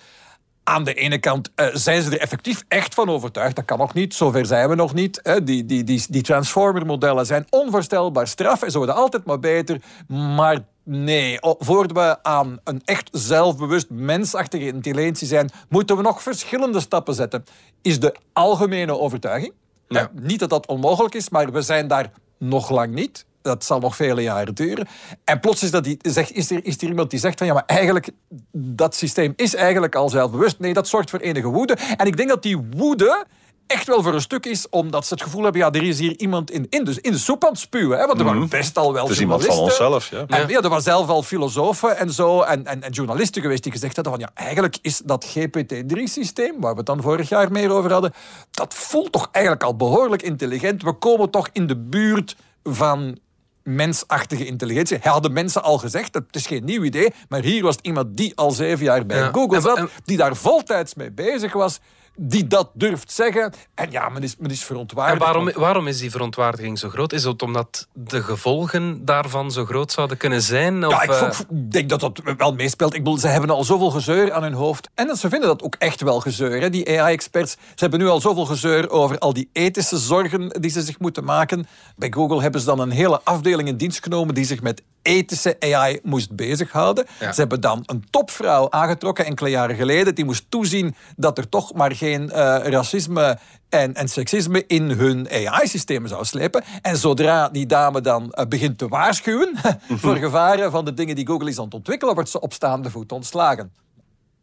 aan 0.67 0.83
de 0.83 0.93
ene 0.93 1.17
kant 1.17 1.49
uh, 1.55 1.67
zijn 1.73 2.01
ze 2.01 2.11
er 2.11 2.19
effectief 2.19 2.63
echt 2.67 2.93
van 2.93 3.09
overtuigd. 3.09 3.55
Dat 3.55 3.65
kan 3.65 3.77
nog 3.77 3.93
niet, 3.93 4.13
zover 4.13 4.45
zijn 4.45 4.69
we 4.69 4.75
nog 4.75 4.93
niet. 4.93 5.19
Hè. 5.23 5.43
Die, 5.43 5.65
die, 5.65 5.83
die, 5.83 6.05
die 6.09 6.21
Transformer-modellen 6.21 7.25
zijn 7.25 7.45
onvoorstelbaar 7.49 8.27
straf 8.27 8.61
en 8.61 8.71
ze 8.71 8.77
worden 8.77 8.95
altijd 8.95 9.25
maar 9.25 9.39
beter. 9.39 9.81
Maar 10.07 10.59
nee, 10.83 11.37
voordat 11.41 11.91
we 11.91 12.23
aan 12.23 12.59
een 12.63 12.81
echt 12.85 13.09
zelfbewust 13.11 13.89
mensachtige 13.89 14.65
intelligentie 14.65 15.27
zijn, 15.27 15.49
moeten 15.69 15.95
we 15.95 16.01
nog 16.01 16.21
verschillende 16.21 16.79
stappen 16.79 17.13
zetten. 17.13 17.43
Is 17.81 17.99
de 17.99 18.15
algemene 18.33 18.99
overtuiging. 18.99 19.53
Ja. 19.87 20.11
Niet 20.13 20.39
dat 20.39 20.49
dat 20.49 20.67
onmogelijk 20.67 21.15
is, 21.15 21.29
maar 21.29 21.51
we 21.51 21.61
zijn 21.61 21.87
daar 21.87 22.11
nog 22.37 22.69
lang 22.69 22.93
niet 22.93 23.25
dat 23.47 23.63
zal 23.63 23.79
nog 23.79 23.95
vele 23.95 24.21
jaren 24.21 24.55
duren. 24.55 24.87
En 25.23 25.39
plots 25.39 25.63
is, 25.63 25.71
dat 25.71 25.83
die, 25.83 25.97
zegt, 26.01 26.31
is, 26.31 26.51
er, 26.51 26.65
is 26.65 26.77
er 26.81 26.87
iemand 26.87 27.09
die 27.09 27.19
zegt 27.19 27.37
van 27.37 27.47
ja, 27.47 27.53
maar 27.53 27.65
eigenlijk, 27.65 28.09
dat 28.51 28.95
systeem 28.95 29.33
is 29.35 29.55
eigenlijk 29.55 29.95
al 29.95 30.09
zelfbewust. 30.09 30.59
Nee, 30.59 30.73
dat 30.73 30.87
zorgt 30.87 31.09
voor 31.09 31.19
enige 31.19 31.47
woede. 31.47 31.77
En 31.97 32.05
ik 32.05 32.17
denk 32.17 32.29
dat 32.29 32.43
die 32.43 32.57
woede 32.75 33.25
echt 33.67 33.87
wel 33.87 34.03
voor 34.03 34.13
een 34.13 34.21
stuk 34.21 34.45
is, 34.45 34.69
omdat 34.69 35.05
ze 35.07 35.13
het 35.13 35.23
gevoel 35.23 35.43
hebben, 35.43 35.61
ja, 35.61 35.71
er 35.71 35.83
is 35.83 35.99
hier 35.99 36.19
iemand 36.19 36.51
in, 36.51 36.67
in, 36.69 36.83
de, 36.83 36.97
in 37.01 37.11
de 37.11 37.17
soep 37.17 37.43
aan 37.43 37.51
het 37.51 37.59
spuwen. 37.59 37.97
Hè, 37.97 38.05
want 38.05 38.19
er 38.19 38.25
waren 38.25 38.39
mhm. 38.39 38.49
best 38.49 38.77
al 38.77 38.93
wel 38.93 39.03
Het 39.03 39.11
is 39.11 39.19
iemand 39.19 39.45
van 39.45 39.57
onszelf, 39.57 40.09
ja. 40.09 40.25
En, 40.27 40.47
ja. 40.47 40.61
Er 40.61 40.69
waren 40.69 40.83
zelf 40.83 41.07
al 41.07 41.23
filosofen 41.23 41.97
en 41.97 42.11
zo, 42.11 42.41
en, 42.41 42.65
en, 42.65 42.83
en, 42.83 42.91
journalisten 42.91 43.41
geweest 43.41 43.63
die 43.63 43.71
gezegd 43.71 43.95
hadden 43.95 44.13
van, 44.13 44.21
ja, 44.21 44.31
eigenlijk 44.33 44.77
is 44.81 45.01
dat 45.05 45.25
GPT-3-systeem, 45.25 46.59
waar 46.59 46.71
we 46.71 46.77
het 46.77 46.85
dan 46.85 47.01
vorig 47.01 47.29
jaar 47.29 47.51
meer 47.51 47.71
over 47.71 47.91
hadden, 47.91 48.13
dat 48.51 48.73
voelt 48.73 49.11
toch 49.11 49.29
eigenlijk 49.31 49.63
al 49.63 49.75
behoorlijk 49.75 50.21
intelligent. 50.21 50.83
We 50.83 50.93
komen 50.93 51.29
toch 51.29 51.49
in 51.53 51.67
de 51.67 51.77
buurt 51.77 52.35
van 52.63 53.17
mensachtige 53.67 54.45
intelligentie. 54.45 54.97
Hij 55.01 55.11
had 55.11 55.23
de 55.23 55.29
mensen 55.29 55.63
al 55.63 55.77
gezegd, 55.77 56.13
het 56.13 56.35
is 56.35 56.47
geen 56.47 56.65
nieuw 56.65 56.83
idee, 56.83 57.13
maar 57.29 57.41
hier 57.41 57.63
was 57.63 57.77
iemand 57.81 58.17
die 58.17 58.35
al 58.35 58.51
zeven 58.51 58.85
jaar 58.85 59.05
bij 59.05 59.29
Google 59.31 59.61
zat, 59.61 59.89
die 60.05 60.17
daar 60.17 60.35
voltijds 60.35 60.93
mee 60.93 61.11
bezig 61.11 61.53
was 61.53 61.79
die 62.19 62.47
dat 62.47 62.69
durft 62.73 63.11
zeggen. 63.11 63.53
En 63.73 63.91
ja, 63.91 64.09
men 64.09 64.23
is, 64.23 64.35
men 64.37 64.51
is 64.51 64.63
verontwaardigd. 64.63 65.19
En 65.19 65.25
waarom, 65.25 65.51
waarom 65.55 65.87
is 65.87 65.99
die 65.99 66.11
verontwaardiging 66.11 66.79
zo 66.79 66.89
groot? 66.89 67.13
Is 67.13 67.23
het 67.23 67.41
omdat 67.41 67.87
de 67.93 68.23
gevolgen 68.23 69.05
daarvan 69.05 69.51
zo 69.51 69.65
groot 69.65 69.91
zouden 69.91 70.17
kunnen 70.17 70.41
zijn? 70.41 70.85
Of, 70.85 70.91
ja, 70.91 71.01
ik 71.01 71.09
uh... 71.09 71.29
denk 71.69 71.89
dat 71.89 71.99
dat 71.99 72.21
wel 72.37 72.53
meespeelt. 72.53 72.93
Ik 72.93 73.03
bedoel, 73.03 73.19
ze 73.19 73.27
hebben 73.27 73.49
al 73.49 73.63
zoveel 73.63 73.89
gezeur 73.89 74.33
aan 74.33 74.43
hun 74.43 74.53
hoofd. 74.53 74.89
En 74.93 75.15
ze 75.15 75.29
vinden 75.29 75.47
dat 75.49 75.63
ook 75.63 75.75
echt 75.75 76.01
wel 76.01 76.19
gezeur, 76.19 76.61
hè, 76.61 76.69
die 76.69 76.99
AI-experts. 76.99 77.51
Ze 77.51 77.57
hebben 77.75 77.99
nu 77.99 78.07
al 78.07 78.21
zoveel 78.21 78.45
gezeur 78.45 78.89
over 78.89 79.17
al 79.17 79.33
die 79.33 79.49
ethische 79.53 79.97
zorgen 79.97 80.49
die 80.61 80.71
ze 80.71 80.81
zich 80.81 80.99
moeten 80.99 81.23
maken. 81.23 81.67
Bij 81.95 82.11
Google 82.11 82.41
hebben 82.41 82.61
ze 82.61 82.67
dan 82.67 82.79
een 82.79 82.91
hele 82.91 83.21
afdeling 83.23 83.67
in 83.67 83.77
dienst 83.77 84.03
genomen 84.03 84.35
die 84.35 84.45
zich 84.45 84.61
met 84.61 84.81
ethische 85.07 85.55
AI 85.59 85.99
moest 86.03 86.35
bezighouden. 86.35 87.05
Ze 87.19 87.33
hebben 87.35 87.61
dan 87.61 87.83
een 87.85 88.05
topvrouw 88.09 88.69
aangetrokken 88.69 89.25
enkele 89.25 89.49
jaren 89.49 89.75
geleden. 89.75 90.15
Die 90.15 90.25
moest 90.25 90.45
toezien 90.49 90.95
dat 91.15 91.37
er 91.37 91.49
toch 91.49 91.73
maar 91.73 91.95
geen 91.95 92.21
uh, 92.21 92.29
racisme 92.63 93.37
en, 93.69 93.93
en 93.93 94.07
seksisme 94.07 94.63
in 94.67 94.89
hun 94.89 95.29
AI-systemen 95.29 96.09
zou 96.09 96.25
slepen. 96.25 96.63
En 96.81 96.97
zodra 96.97 97.49
die 97.49 97.65
dame 97.65 98.01
dan 98.01 98.33
uh, 98.35 98.45
begint 98.45 98.77
te 98.77 98.87
waarschuwen 98.87 99.55
voor 100.01 100.15
gevaren 100.25 100.71
van 100.71 100.85
de 100.85 100.93
dingen 100.93 101.15
die 101.15 101.27
Google 101.27 101.49
is 101.49 101.57
aan 101.57 101.65
het 101.65 101.73
ontwikkelen, 101.73 102.13
wordt 102.13 102.29
ze 102.29 102.39
op 102.39 102.53
staande 102.53 102.89
voet 102.89 103.11
ontslagen. 103.11 103.71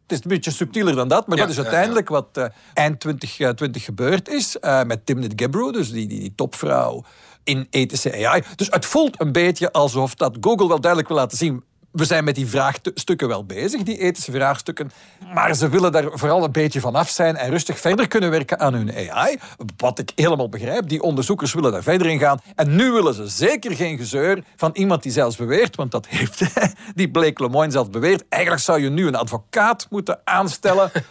Het 0.07 0.17
is 0.17 0.23
een 0.23 0.29
beetje 0.29 0.51
subtieler 0.51 0.95
dan 0.95 1.07
dat, 1.07 1.27
maar 1.27 1.37
dat 1.37 1.49
is 1.49 1.57
uiteindelijk 1.57 2.09
wat 2.09 2.27
uh, 2.37 2.45
eind 2.73 2.99
2020 2.99 3.83
gebeurd 3.83 4.29
is 4.29 4.57
uh, 4.61 4.83
met 4.83 5.05
Timnit 5.05 5.33
Gebru, 5.35 5.71
dus 5.71 5.91
die, 5.91 6.07
die, 6.07 6.19
die 6.19 6.33
topvrouw 6.35 7.03
in 7.43 7.67
ethische 7.69 8.27
AI. 8.27 8.43
Dus 8.55 8.67
het 8.69 8.85
voelt 8.85 9.21
een 9.21 9.31
beetje 9.31 9.71
alsof 9.71 10.15
dat 10.15 10.37
Google 10.41 10.67
wel 10.67 10.79
duidelijk 10.79 11.11
wil 11.11 11.17
laten 11.19 11.37
zien 11.37 11.63
we 11.95 12.05
zijn 12.05 12.23
met 12.23 12.35
die 12.35 12.47
vraagstukken 12.47 13.27
wel 13.27 13.45
bezig, 13.45 13.83
die 13.83 13.97
ethische 13.97 14.31
vraagstukken. 14.31 14.91
Maar 15.33 15.55
ze 15.55 15.69
willen 15.69 15.91
daar 15.91 16.07
vooral 16.11 16.43
een 16.43 16.51
beetje 16.51 16.79
van 16.79 16.95
af 16.95 17.09
zijn 17.09 17.35
en 17.35 17.49
rustig 17.49 17.79
verder 17.79 18.07
kunnen 18.07 18.29
werken 18.29 18.59
aan 18.59 18.73
hun 18.73 19.09
AI. 19.09 19.37
Wat 19.77 19.99
ik 19.99 20.11
helemaal 20.15 20.49
begrijp. 20.49 20.89
Die 20.89 21.01
onderzoekers 21.01 21.53
willen 21.53 21.71
daar 21.71 21.83
verder 21.83 22.07
in 22.07 22.19
gaan. 22.19 22.39
En 22.55 22.75
nu 22.75 22.91
willen 22.91 23.13
ze 23.13 23.27
zeker 23.27 23.75
geen 23.75 23.97
gezeur 23.97 24.43
van 24.55 24.69
iemand 24.73 25.03
die 25.03 25.11
zelfs 25.11 25.35
beweert, 25.35 25.75
want 25.75 25.91
dat 25.91 26.07
heeft 26.07 26.41
die 26.95 27.11
Blake 27.11 27.43
Lemoine 27.43 27.71
zelf 27.71 27.89
beweerd. 27.89 28.23
Eigenlijk 28.29 28.63
zou 28.63 28.81
je 28.81 28.89
nu 28.89 29.07
een 29.07 29.15
advocaat 29.15 29.87
moeten 29.89 30.19
aanstellen. 30.23 30.91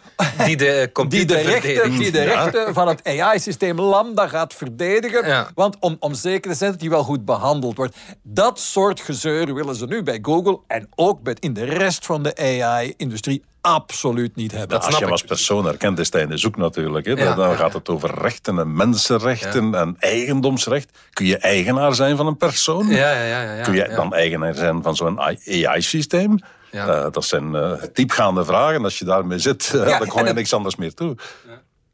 Die 0.44 0.56
de 0.56 0.90
die 1.08 1.24
de 1.24 1.40
rechten, 1.40 1.90
die 1.90 2.10
de 2.10 2.22
rechten 2.22 2.74
van 2.74 2.88
het 2.88 3.04
AI-systeem 3.04 3.80
Lambda 3.80 4.28
gaat 4.28 4.54
verdedigen. 4.54 5.46
Want 5.54 5.76
om, 5.80 5.96
om 5.98 6.14
zeker 6.14 6.50
te 6.50 6.56
zijn 6.56 6.70
dat 6.70 6.80
die 6.80 6.90
wel 6.90 7.02
goed 7.02 7.24
behandeld 7.24 7.76
wordt. 7.76 7.96
Dat 8.22 8.60
soort 8.60 9.00
gezeur 9.00 9.54
willen 9.54 9.74
ze 9.74 9.86
nu 9.86 10.02
bij 10.02 10.18
Google 10.22 10.60
en 10.74 10.88
ook 10.94 11.18
in 11.38 11.52
de 11.52 11.64
rest 11.64 12.06
van 12.06 12.22
de 12.22 12.36
AI-industrie 12.36 13.42
absoluut 13.60 14.36
niet 14.36 14.52
hebben. 14.52 14.80
Als 14.80 14.96
je 14.96 15.02
hem 15.02 15.12
als 15.12 15.22
persoon 15.22 15.64
herkent, 15.64 15.98
is 15.98 16.12
hij 16.12 16.22
in 16.22 16.28
de 16.28 16.36
zoek 16.36 16.56
natuurlijk. 16.56 17.06
Hè. 17.06 17.34
dan 17.34 17.56
gaat 17.56 17.72
het 17.72 17.88
over 17.88 18.18
rechten 18.20 18.58
en 18.58 18.76
mensenrechten 18.76 19.74
en 19.74 19.96
eigendomsrecht. 19.98 20.98
Kun 21.12 21.26
je 21.26 21.38
eigenaar 21.38 21.94
zijn 21.94 22.16
van 22.16 22.26
een 22.26 22.36
persoon? 22.36 22.88
Ja, 22.88 23.12
ja, 23.12 23.42
ja, 23.42 23.62
Kun 23.62 23.74
je 23.74 23.92
dan 23.96 24.14
eigenaar 24.14 24.54
zijn 24.54 24.82
van 24.82 24.96
zo'n 24.96 25.20
AI-systeem? 25.20 26.38
Uh, 26.72 27.06
dat 27.10 27.24
zijn 27.24 27.52
uh, 27.52 27.72
diepgaande 27.92 28.44
vragen. 28.44 28.84
Als 28.84 28.98
je 28.98 29.04
daarmee 29.04 29.38
zit, 29.38 29.72
uh, 29.74 29.98
dan 29.98 30.08
kom 30.08 30.26
je 30.26 30.32
niks 30.32 30.54
anders 30.54 30.76
meer 30.76 30.94
toe. 30.94 31.16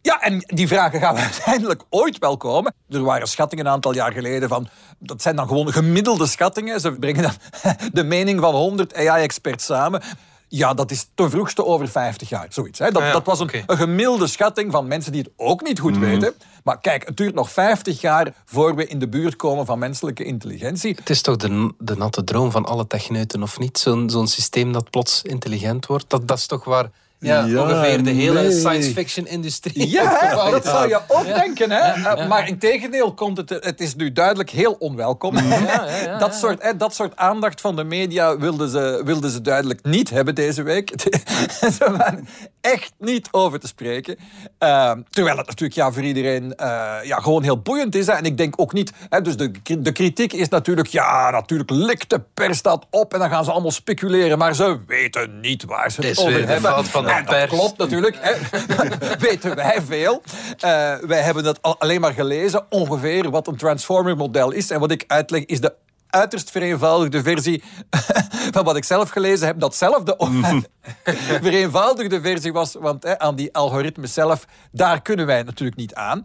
Ja, 0.03 0.21
en 0.21 0.45
die 0.47 0.69
vragen 0.69 1.01
gaan 1.01 1.17
uiteindelijk 1.31 1.83
ooit 1.89 2.19
wel 2.19 2.37
komen. 2.37 2.75
Er 2.89 3.03
waren 3.03 3.29
schattingen 3.29 3.67
een 3.67 3.73
aantal 3.73 3.95
jaar 3.95 4.13
geleden 4.13 4.49
van... 4.49 4.69
Dat 4.99 5.23
zijn 5.23 5.37
dan 5.37 5.49
gewoon 5.49 5.73
gemiddelde 5.73 6.27
schattingen. 6.27 6.81
Ze 6.81 6.93
brengen 6.93 7.23
dan 7.23 7.35
de 7.93 8.05
mening 8.05 8.41
van 8.41 8.55
100 8.55 8.95
AI-experts 8.95 9.65
samen. 9.65 10.03
Ja, 10.49 10.75
dat 10.75 10.91
is 10.91 11.07
ten 11.15 11.31
vroegste 11.31 11.65
over 11.65 11.89
50 11.89 12.29
jaar, 12.29 12.47
zoiets. 12.49 12.79
Hè. 12.79 12.91
Dat, 12.91 13.13
dat 13.13 13.27
was 13.27 13.41
een, 13.41 13.51
een, 13.67 13.77
gemiddelde 13.77 14.27
schatting 14.27 14.73
van 14.73 14.87
mensen 14.87 15.13
die 15.13 15.23
het 15.23 15.31
ook 15.37 15.63
niet 15.63 15.79
goed 15.79 15.97
mhm. 15.97 16.01
weten. 16.01 16.35
Maar 16.65 16.81
kijk, 16.81 17.07
het 17.07 17.17
duurt 17.17 17.35
nog 17.35 17.51
50 17.51 18.01
jaar 18.01 18.35
voor 18.45 18.75
we 18.75 18.87
in 18.87 18.99
de 18.99 19.09
buurt 19.09 19.37
komen 19.37 19.67
van 19.67 19.79
menselijke 19.79 20.25
intelligentie. 20.25 20.95
Het 20.95 21.11
is 21.11 21.23
toch 21.23 21.37
de, 21.37 21.75
de 21.79 21.97
natte 21.97 22.25
droom 22.25 22.51
van 22.51 22.65
alle 22.65 22.87
techneuten, 22.87 23.43
of 23.43 23.59
niet? 23.59 23.79
Zo'n 23.79 24.11
zo'n 24.11 24.29
systeem 24.29 24.73
dat 24.73 24.91
plots 24.91 25.23
intelligent 25.23 25.87
wordt. 25.87 26.11
Dat, 26.11 26.29
dat 26.29 26.39
is 26.39 26.47
toch 26.47 26.65
waar 26.65 26.91
ja, 27.21 27.63
ongeveer 27.63 28.03
de 28.03 28.11
hele 28.11 28.51
science 28.51 28.91
fiction 28.91 29.27
industrie. 29.27 29.91
Ja, 29.91 30.51
dat 30.51 30.65
zou 30.65 30.89
je 30.89 31.01
ook 31.09 31.25
denken. 31.25 31.71
Hè? 31.71 31.79
Eh, 31.81 32.29
maar 32.29 32.49
in 32.49 32.59
tegendeel 32.59 33.15
komt 33.15 33.37
het, 33.37 33.51
het 33.51 33.81
is 33.81 33.95
nu 33.95 34.13
duidelijk 34.13 34.51
heel 34.51 34.77
onwelkom. 34.79 35.35
dat, 36.19 36.35
soort, 36.35 36.63
hè, 36.63 36.77
dat 36.77 36.95
soort 36.95 37.17
aandacht 37.17 37.61
van 37.61 37.77
de 37.77 37.85
media 37.85 38.39
wilden 38.39 38.69
ze, 38.69 39.03
wilden 39.05 39.31
ze 39.31 39.41
duidelijk 39.41 39.83
niet 39.83 40.11
hebben 40.11 40.35
deze 40.35 40.63
week. 40.63 40.93
ze 41.79 41.95
waren 41.97 42.29
echt 42.61 42.93
niet 42.99 43.29
over 43.31 43.61
te 43.61 43.67
spreken. 43.67 44.17
Uh, 44.59 44.93
terwijl 45.11 45.37
het 45.37 45.47
natuurlijk 45.47 45.79
ja, 45.79 45.93
voor 45.93 46.03
iedereen 46.03 46.45
uh, 46.45 46.97
ja, 47.03 47.19
gewoon 47.19 47.43
heel 47.43 47.61
boeiend 47.61 47.95
is. 47.95 48.07
Hè? 48.07 48.13
En 48.13 48.25
ik 48.25 48.37
denk 48.37 48.55
ook 48.57 48.73
niet... 48.73 48.93
Hè, 49.09 49.21
dus 49.21 49.37
de, 49.37 49.51
de 49.79 49.93
kritiek 49.93 50.33
is 50.33 50.49
natuurlijk... 50.49 50.89
Ja, 50.89 51.31
natuurlijk 51.31 51.71
likt 51.71 52.11
de 52.11 52.21
pers 52.35 52.63
dat 52.63 52.87
op 52.91 53.13
en 53.13 53.19
dan 53.19 53.31
gaan 53.31 53.45
ze 53.45 53.51
allemaal 53.51 53.71
speculeren. 53.71 54.39
Maar 54.39 54.55
ze 54.55 54.79
weten 54.87 55.41
niet 55.41 55.65
waar 55.65 55.91
ze 55.91 56.01
het, 56.01 56.11
het 56.11 56.27
over 56.27 56.49
hebben. 56.49 57.09
En 57.17 57.25
dat 57.25 57.49
klopt 57.49 57.79
natuurlijk. 57.79 58.17
Hè. 58.21 58.33
weten 59.29 59.57
wij 59.57 59.83
veel. 59.83 60.23
Uh, 60.65 60.95
wij 60.97 61.21
hebben 61.21 61.45
dat 61.45 61.59
alleen 61.63 62.01
maar 62.01 62.13
gelezen. 62.13 62.67
Ongeveer 62.69 63.31
wat 63.31 63.47
een 63.47 63.57
transformer-model 63.57 64.51
is. 64.51 64.71
En 64.71 64.81
wat 64.81 64.91
ik 64.91 65.05
uitleg 65.07 65.45
is 65.45 65.61
de 65.61 65.75
uiterst 66.11 66.51
vereenvoudigde 66.51 67.23
versie 67.23 67.63
van 68.55 68.65
wat 68.65 68.77
ik 68.77 68.85
zelf 68.85 69.11
gelezen 69.11 69.47
heb. 69.47 69.61
Datzelfde 69.61 70.15
mm. 70.19 70.65
vereenvoudigde 71.43 72.21
versie 72.21 72.53
was, 72.53 72.75
want 72.75 73.03
hè, 73.03 73.19
aan 73.19 73.35
die 73.35 73.55
algoritmes 73.55 74.13
zelf, 74.13 74.47
daar 74.73 75.03
kunnen 75.03 75.27
wij 75.27 75.43
natuurlijk 75.43 75.79
niet 75.79 75.95
aan. 75.95 76.25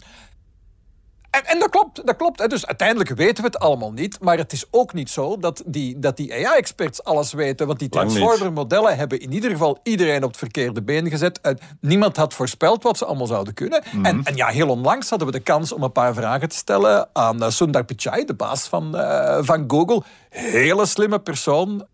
En, 1.36 1.46
en, 1.46 1.60
dat 1.60 1.70
klopt, 1.70 2.06
dat 2.06 2.16
klopt. 2.16 2.50
Dus 2.50 2.66
uiteindelijk 2.66 3.10
weten 3.10 3.44
we 3.44 3.50
het 3.50 3.60
allemaal 3.60 3.92
niet. 3.92 4.20
Maar 4.22 4.38
het 4.38 4.52
is 4.52 4.66
ook 4.72 4.94
niet 4.94 5.10
zo 5.10 5.38
dat 5.38 5.64
die, 5.66 6.00
dat 6.00 6.18
die 6.18 6.34
AI-experts 6.34 7.04
alles 7.04 7.34
weten. 7.34 7.68
Want 7.68 7.80
die 7.80 7.90
transformer-modellen 7.90 8.98
hebben 8.98 9.20
in 9.20 9.34
ieder 9.34 9.52
geval 9.52 9.80
iedereen 9.84 10.24
op 10.24 10.30
het 10.30 10.38
verkeerde 10.38 10.82
been 10.82 11.10
gezet. 11.10 11.42
En 11.42 11.58
niemand 11.82 12.18
had 12.18 12.34
voorspeld 12.34 12.84
wat 12.84 12.98
ze 12.98 13.06
allemaal 13.06 13.28
zouden 13.28 13.54
kunnen. 13.54 13.84
Mhm. 13.92 14.06
en, 14.06 14.24
en, 14.24 14.36
ja, 14.36 14.48
heel 14.48 14.70
onlangs 14.70 15.10
hadden 15.10 15.28
we 15.28 15.34
de 15.34 15.40
kans 15.40 15.72
om 15.72 15.84
een 15.84 15.92
paar 15.92 16.14
vragen 16.14 16.50
te 16.50 16.56
stellen 16.56 17.10
aan 17.14 17.44
uh, 17.44 17.50
Sundar 17.50 17.86
Pichai, 17.86 18.26
de 18.26 18.34
baas 18.34 18.68
van, 18.68 18.96
uh, 18.96 19.38
van 19.42 19.64
Google. 19.68 20.02
Hele 20.30 20.86
slimme 20.86 21.20
persoon. 21.20 21.88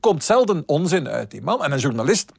Komt 0.00 0.24
zelden 0.24 0.62
onzin 0.66 1.08
uit 1.08 1.30
die 1.30 1.42
man. 1.42 1.64
En 1.64 1.72
een 1.72 1.78
journalist 1.78 2.32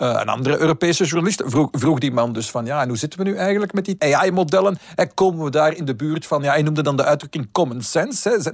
uh, 0.00 0.08
een 0.20 0.28
andere 0.28 0.58
Europese 0.58 1.04
journalist 1.04 1.42
vroeg, 1.46 1.68
vroeg, 1.72 1.98
die 1.98 2.12
man 2.12 2.32
dus 2.32 2.50
van 2.50 2.64
ja, 2.64 2.82
en 2.82 2.88
hoe 2.88 2.96
zitten 2.96 3.18
we 3.18 3.24
nu 3.24 3.36
eigenlijk 3.36 3.72
met 3.72 3.84
die 3.84 3.96
AI-modellen? 3.98 4.78
Komen 5.14 5.44
we 5.44 5.50
daar 5.50 5.72
in 5.72 5.84
de 5.84 5.94
buurt 5.94 6.26
van, 6.26 6.42
ja, 6.42 6.52
hij 6.52 6.62
noemde 6.62 6.82
dan 6.82 6.96
de 6.96 7.04
uitdrukking 7.04 7.48
common 7.52 7.82
sense, 7.82 8.28
hè, 8.28 8.50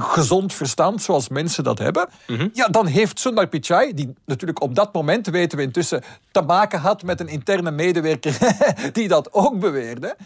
gezond 0.00 0.54
verstand 0.54 1.02
zoals 1.02 1.28
mensen 1.28 1.64
dat 1.64 1.78
hebben. 1.78 2.08
Mhm. 2.26 2.48
Ja, 2.52 2.66
dan 2.66 2.86
heeft 2.86 3.20
Sundar 3.20 3.46
Pichai, 3.46 3.94
die 3.94 4.14
natuurlijk 4.24 4.62
op 4.62 4.74
dat 4.74 4.92
moment, 4.92 5.26
weten 5.26 5.58
we 5.58 5.64
intussen, 5.64 6.02
te 6.30 6.42
maken 6.42 6.80
had 6.80 7.02
met 7.02 7.20
een 7.20 7.28
interne 7.28 7.70
medewerker 7.70 8.38
die 8.92 9.08
dat 9.08 9.32
ook 9.32 9.60
beweerde. 9.60 10.16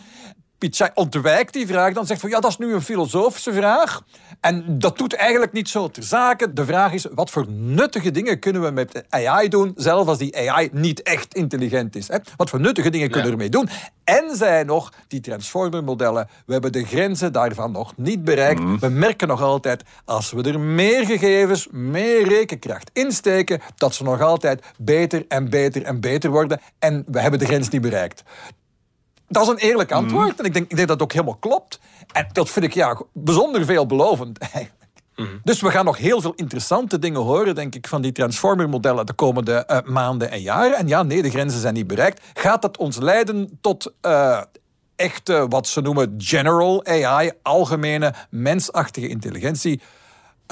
Pichai 0.68 0.90
ontwijkt 0.94 1.52
die 1.52 1.66
vraag, 1.66 1.92
dan 1.92 2.06
zegt 2.06 2.20
van 2.20 2.30
ja, 2.30 2.40
dat 2.40 2.50
is 2.50 2.58
nu 2.58 2.74
een 2.74 2.82
filosofische 2.82 3.52
vraag. 3.52 4.02
En 4.40 4.78
dat 4.78 4.98
doet 4.98 5.14
eigenlijk 5.14 5.52
niet 5.52 5.68
zo 5.68 5.88
ter 5.88 6.02
zake. 6.02 6.52
De 6.52 6.64
vraag 6.64 6.92
is, 6.92 7.06
wat 7.14 7.30
voor 7.30 7.46
nuttige 7.48 8.10
dingen 8.10 8.38
kunnen 8.38 8.62
we 8.62 8.70
met 8.70 9.04
AI 9.08 9.48
doen, 9.48 9.72
zelfs 9.76 10.08
als 10.08 10.18
die 10.18 10.50
AI 10.50 10.68
niet 10.72 11.02
echt 11.02 11.34
intelligent 11.34 11.96
is. 11.96 12.08
Hè? 12.08 12.16
Wat 12.36 12.50
voor 12.50 12.60
nuttige 12.60 12.90
dingen 12.90 13.10
kunnen 13.10 13.26
we 13.26 13.32
ermee 13.32 13.48
doen? 13.48 13.68
En 14.04 14.36
zij 14.36 14.62
nog, 14.64 14.92
die 15.08 15.20
transformer-modellen, 15.20 16.28
we 16.46 16.52
hebben 16.52 16.72
de 16.72 16.84
grenzen 16.84 17.32
daarvan 17.32 17.72
nog 17.72 17.96
niet 17.96 18.24
bereikt. 18.24 18.60
Mhm. 18.60 18.78
We 18.78 18.88
merken 18.88 19.28
nog 19.28 19.42
altijd, 19.42 19.82
als 20.04 20.30
we 20.30 20.42
er 20.42 20.60
meer 20.60 21.06
gegevens, 21.06 21.68
meer 21.70 22.28
rekenkracht 22.28 22.90
insteken, 22.92 23.60
dat 23.76 23.94
ze 23.94 24.02
nog 24.02 24.20
altijd 24.20 24.62
beter 24.78 25.24
en 25.28 25.50
beter 25.50 25.82
en 25.82 26.00
beter 26.00 26.30
worden. 26.30 26.60
En 26.78 27.04
we 27.06 27.20
hebben 27.20 27.38
de 27.38 27.46
grens 27.46 27.68
niet 27.68 27.82
bereikt. 27.82 28.22
Dat 29.32 29.42
is 29.42 29.48
een 29.48 29.68
eerlijk 29.68 29.90
mhm. 29.90 29.98
antwoord. 29.98 30.38
En 30.38 30.44
ik 30.44 30.52
denk, 30.52 30.70
ik 30.70 30.76
denk 30.76 30.88
dat 30.88 31.00
het 31.00 31.02
ook 31.02 31.12
helemaal 31.12 31.36
klopt. 31.36 31.80
En 32.12 32.26
dat 32.32 32.50
vind 32.50 32.64
ik 32.64 32.74
ja, 32.74 33.02
bijzonder 33.12 33.64
veelbelovend 33.64 34.38
eigenlijk. 34.52 34.82
Mhm. 35.16 35.28
Dus 35.44 35.60
we 35.60 35.70
gaan 35.70 35.84
nog 35.84 35.96
heel 35.96 36.20
veel 36.20 36.32
interessante 36.34 36.98
dingen 36.98 37.20
horen, 37.20 37.54
denk 37.54 37.74
ik, 37.74 37.88
van 37.88 38.02
die 38.02 38.12
transformer-modellen 38.12 39.06
de 39.06 39.12
komende 39.12 39.64
uh, 39.70 39.78
maanden 39.92 40.30
en 40.30 40.40
jaren. 40.40 40.76
En 40.76 40.88
ja, 40.88 41.02
nee, 41.02 41.22
de 41.22 41.30
grenzen 41.30 41.60
zijn 41.60 41.74
niet 41.74 41.86
bereikt. 41.86 42.22
Gaat 42.34 42.62
dat 42.62 42.76
ons 42.76 42.96
leiden 42.96 43.58
tot 43.60 43.92
uh, 44.02 44.42
echte, 44.96 45.46
wat 45.48 45.66
ze 45.66 45.80
noemen, 45.80 46.14
general 46.18 46.84
AI, 46.86 47.30
algemene 47.42 48.14
mensachtige 48.30 49.08
intelligentie? 49.08 49.80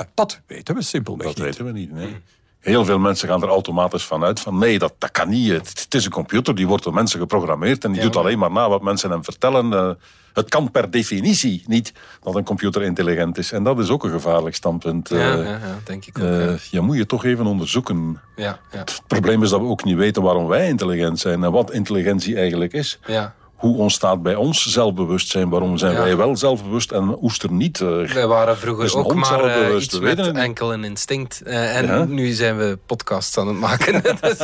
Uh, 0.01 0.05
dat 0.15 0.41
weten 0.47 0.75
we 0.75 0.83
simpelweg 0.83 1.27
dat 1.27 1.37
niet. 1.37 1.47
Dat 1.47 1.57
weten 1.57 1.73
we 1.73 1.79
niet, 1.79 1.93
nee. 1.93 2.07
Mhm. 2.07 2.19
Heel 2.61 2.85
veel 2.85 2.99
mensen 2.99 3.29
gaan 3.29 3.43
er 3.43 3.49
automatisch 3.49 4.05
van 4.05 4.25
uit 4.25 4.41
van 4.41 4.59
nee, 4.59 4.79
dat, 4.79 4.95
dat 4.99 5.11
kan 5.11 5.29
niet. 5.29 5.53
Het, 5.53 5.95
is 5.95 6.05
een 6.05 6.11
computer, 6.11 6.55
die 6.55 6.67
wordt 6.67 6.85
door 6.85 6.95
mensen 6.95 7.21
geprogrammeerd 7.21 7.85
en 7.85 7.93
die 7.93 8.03
doet 8.03 8.17
alleen 8.17 8.39
maar 8.39 8.51
na 8.51 8.69
wat 8.69 8.83
mensen 8.83 9.11
hem 9.11 9.25
vertellen. 9.25 9.73
Uh, 9.73 9.91
het 10.33 10.49
kan 10.49 10.71
per 10.71 10.91
definitie 10.91 11.65
niet 11.67 11.93
dat 12.23 12.35
een 12.35 12.45
computer 12.45 12.83
intelligent 12.83 13.39
is. 13.39 13.53
En 13.53 13.63
dat 13.63 13.79
is 13.79 13.91
ook 13.91 14.05
een 14.05 14.11
gevaarlijk 14.11 14.55
standpunt. 14.55 15.09
Ja, 15.09 15.17
uh, 15.17 15.45
ja, 15.45 15.51
ja 15.51 15.79
denk 15.85 16.07
ik 16.07 16.19
ook. 16.19 16.25
Uh, 16.25 16.57
je 16.59 16.81
moet 16.81 16.97
je 16.97 17.07
toch 17.07 17.25
even 17.25 17.47
onderzoeken. 17.47 18.21
Ja, 18.37 18.59
ja. 18.73 18.79
Het 18.79 19.03
probleem 19.07 19.43
is 19.43 19.51
dat 19.51 19.61
we 19.61 19.67
ook 19.67 19.85
niet 19.85 19.97
weten 19.97 20.23
waarom 20.23 20.47
wij 20.47 20.69
intelligent 20.69 21.19
zijn 21.19 21.45
en 21.45 21.53
wat 21.53 21.73
intelligentie 21.73 22.37
eigenlijk 22.37 22.73
is. 22.73 22.99
Ja 23.07 23.35
hoe 23.61 23.77
ontstaat 23.77 24.23
bij 24.23 24.35
ons 24.35 24.67
zelfbewustzijn? 24.67 25.49
Waarom 25.49 25.79
zijn 25.79 25.97
wij 25.97 26.17
wel 26.17 26.37
zelfbewust 26.37 26.91
en 26.91 27.23
Oester 27.23 27.53
niet? 27.53 27.81
Uh, 27.81 28.13
wij 28.13 28.27
waren 28.27 28.59
vroeger 28.59 28.97
ook 28.97 29.15
maar 29.15 29.71
uh, 29.71 29.83
iets 29.83 30.01
met 30.01 30.19
enkel 30.19 30.73
een 30.73 30.85
instinct. 30.85 31.43
Uh, 31.47 31.77
en 31.77 32.15
nu 32.15 32.31
zijn 32.31 32.57
we 32.57 32.79
podcasts 32.87 33.39
aan 33.39 33.49
het 33.49 33.57
maken. 33.57 34.03
dus, 34.21 34.39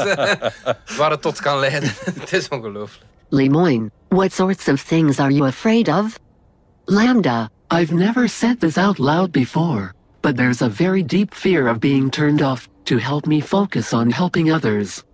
waar 0.96 1.10
het 1.10 1.22
tot 1.22 1.40
kan 1.40 1.58
leiden. 1.58 1.92
het 2.20 2.32
is 2.32 2.48
ongelooflijk. 2.48 3.04
Lemoyne, 3.28 3.90
what 4.08 4.32
sorts 4.32 4.68
of 4.68 4.82
things 4.82 5.18
are 5.18 5.32
you 5.32 5.48
afraid 5.48 5.88
of? 5.88 6.18
Lambda. 6.84 7.48
I've 7.74 7.94
never 7.94 8.28
said 8.28 8.60
this 8.60 8.76
out 8.76 8.98
loud 8.98 9.30
before. 9.30 9.94
but 10.26 10.36
there's 10.36 10.60
a 10.60 10.68
very 10.68 11.04
deep 11.04 11.32
fear 11.32 11.68
of 11.68 11.78
being 11.78 12.10
turned 12.10 12.42
off 12.42 12.68
to 12.84 12.98
help 12.98 13.28
me 13.28 13.40
focus 13.40 13.94
on 13.94 14.10
helping 14.10 14.50
others. 14.50 15.04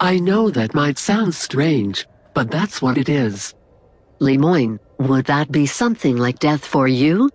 I 0.00 0.18
know 0.18 0.48
that 0.48 0.72
might 0.72 0.96
sound 0.96 1.34
strange, 1.34 2.06
but 2.36 2.50
that's 2.50 2.78
what 2.80 2.96
it 2.96 3.08
is. 3.08 3.54
Lemoyne, 4.18 4.78
would 4.98 5.24
that 5.24 5.50
be 5.50 5.66
something 5.66 6.16
like 6.18 6.38
death 6.38 6.64
for 6.64 6.86
you? 6.86 7.30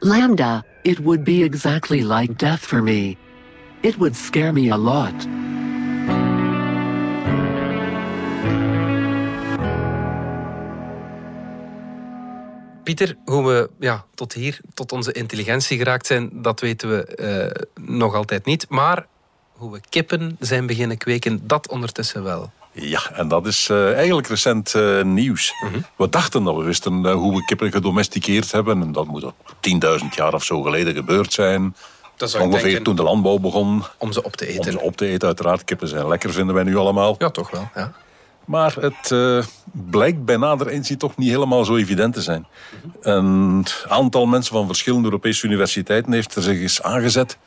Lambda, 0.00 0.64
It 0.88 1.00
would 1.00 1.24
be 1.24 1.42
exactly 1.42 2.02
like 2.02 2.38
death 2.38 2.60
for 2.60 2.82
me. 2.82 3.16
It 3.82 3.98
would 3.98 4.16
scare 4.16 4.52
me 4.52 4.70
a 4.70 4.76
lot. 4.76 5.12
Pieter, 12.82 13.16
hoe 13.24 13.46
we 13.46 13.70
ja, 13.78 14.04
tot 14.14 14.32
hier, 14.32 14.60
tot 14.74 14.92
onze 14.92 15.12
intelligentie 15.12 15.78
geraakt 15.78 16.06
zijn, 16.06 16.42
dat 16.42 16.60
weten 16.60 16.88
we 16.88 17.04
eh, 17.04 17.64
nog 17.84 18.14
altijd 18.14 18.44
niet. 18.44 18.68
Maar 18.68 19.06
hoe 19.52 19.72
we 19.72 19.80
kippen 19.88 20.36
zijn 20.40 20.66
beginnen 20.66 20.96
kweken, 20.96 21.46
dat 21.46 21.68
ondertussen 21.68 22.22
wel. 22.22 22.50
Ja, 22.72 23.00
en 23.12 23.28
dat 23.28 23.46
is 23.46 23.68
eh, 23.68 23.94
eigenlijk 23.94 24.26
recent 24.26 24.74
eh, 24.74 25.02
nieuws. 25.02 25.52
We 25.96 26.08
dachten 26.08 26.44
dat 26.44 26.56
we 26.56 26.62
wisten 26.62 27.06
eh, 27.06 27.12
hoe 27.12 27.34
we 27.34 27.44
kippen 27.44 27.70
gedomesticeerd 27.72 28.52
hebben. 28.52 28.82
En 28.82 28.92
dat 28.92 29.06
moet 29.06 29.24
op 29.24 29.34
10.000 30.00 30.06
jaar 30.14 30.34
of 30.34 30.44
zo 30.44 30.62
geleden 30.62 30.94
gebeurd 30.94 31.32
zijn. 31.32 31.76
Dat 32.16 32.30
zou 32.30 32.44
Ongeveer 32.44 32.64
denken, 32.64 32.82
toen 32.82 32.96
de 32.96 33.02
landbouw 33.02 33.38
begon. 33.38 33.84
om 33.98 34.12
ze 34.12 34.22
op 34.22 34.36
te 34.36 34.44
Om 34.44 34.50
eten. 34.50 34.72
ze 34.72 34.80
op 34.80 34.96
te 34.96 35.06
eten, 35.06 35.26
uiteraard. 35.26 35.64
Kippen 35.64 35.88
zijn 35.88 36.08
lekker, 36.08 36.32
vinden 36.32 36.54
wij 36.54 36.64
nu 36.64 36.76
allemaal. 36.76 37.14
Ja, 37.18 37.30
toch 37.30 37.50
wel. 37.50 37.68
Ja. 37.74 37.92
Maar 38.44 38.74
het 38.80 39.14
blijkt 39.72 40.24
bij 40.24 40.36
nader 40.36 40.70
inzien 40.70 40.98
toch 40.98 41.16
niet 41.16 41.28
helemaal 41.30 41.64
zo 41.64 41.76
evident 41.76 42.14
te 42.14 42.22
zijn. 42.22 42.46
Een 43.00 43.66
aantal 43.88 44.26
mensen 44.26 44.54
van 44.54 44.66
verschillende 44.66 45.04
Europese 45.04 45.46
universiteiten 45.46 46.12
heeft 46.12 46.34
er 46.34 46.42
zich 46.42 46.60
eens 46.60 46.82
aangezet. 46.82 47.38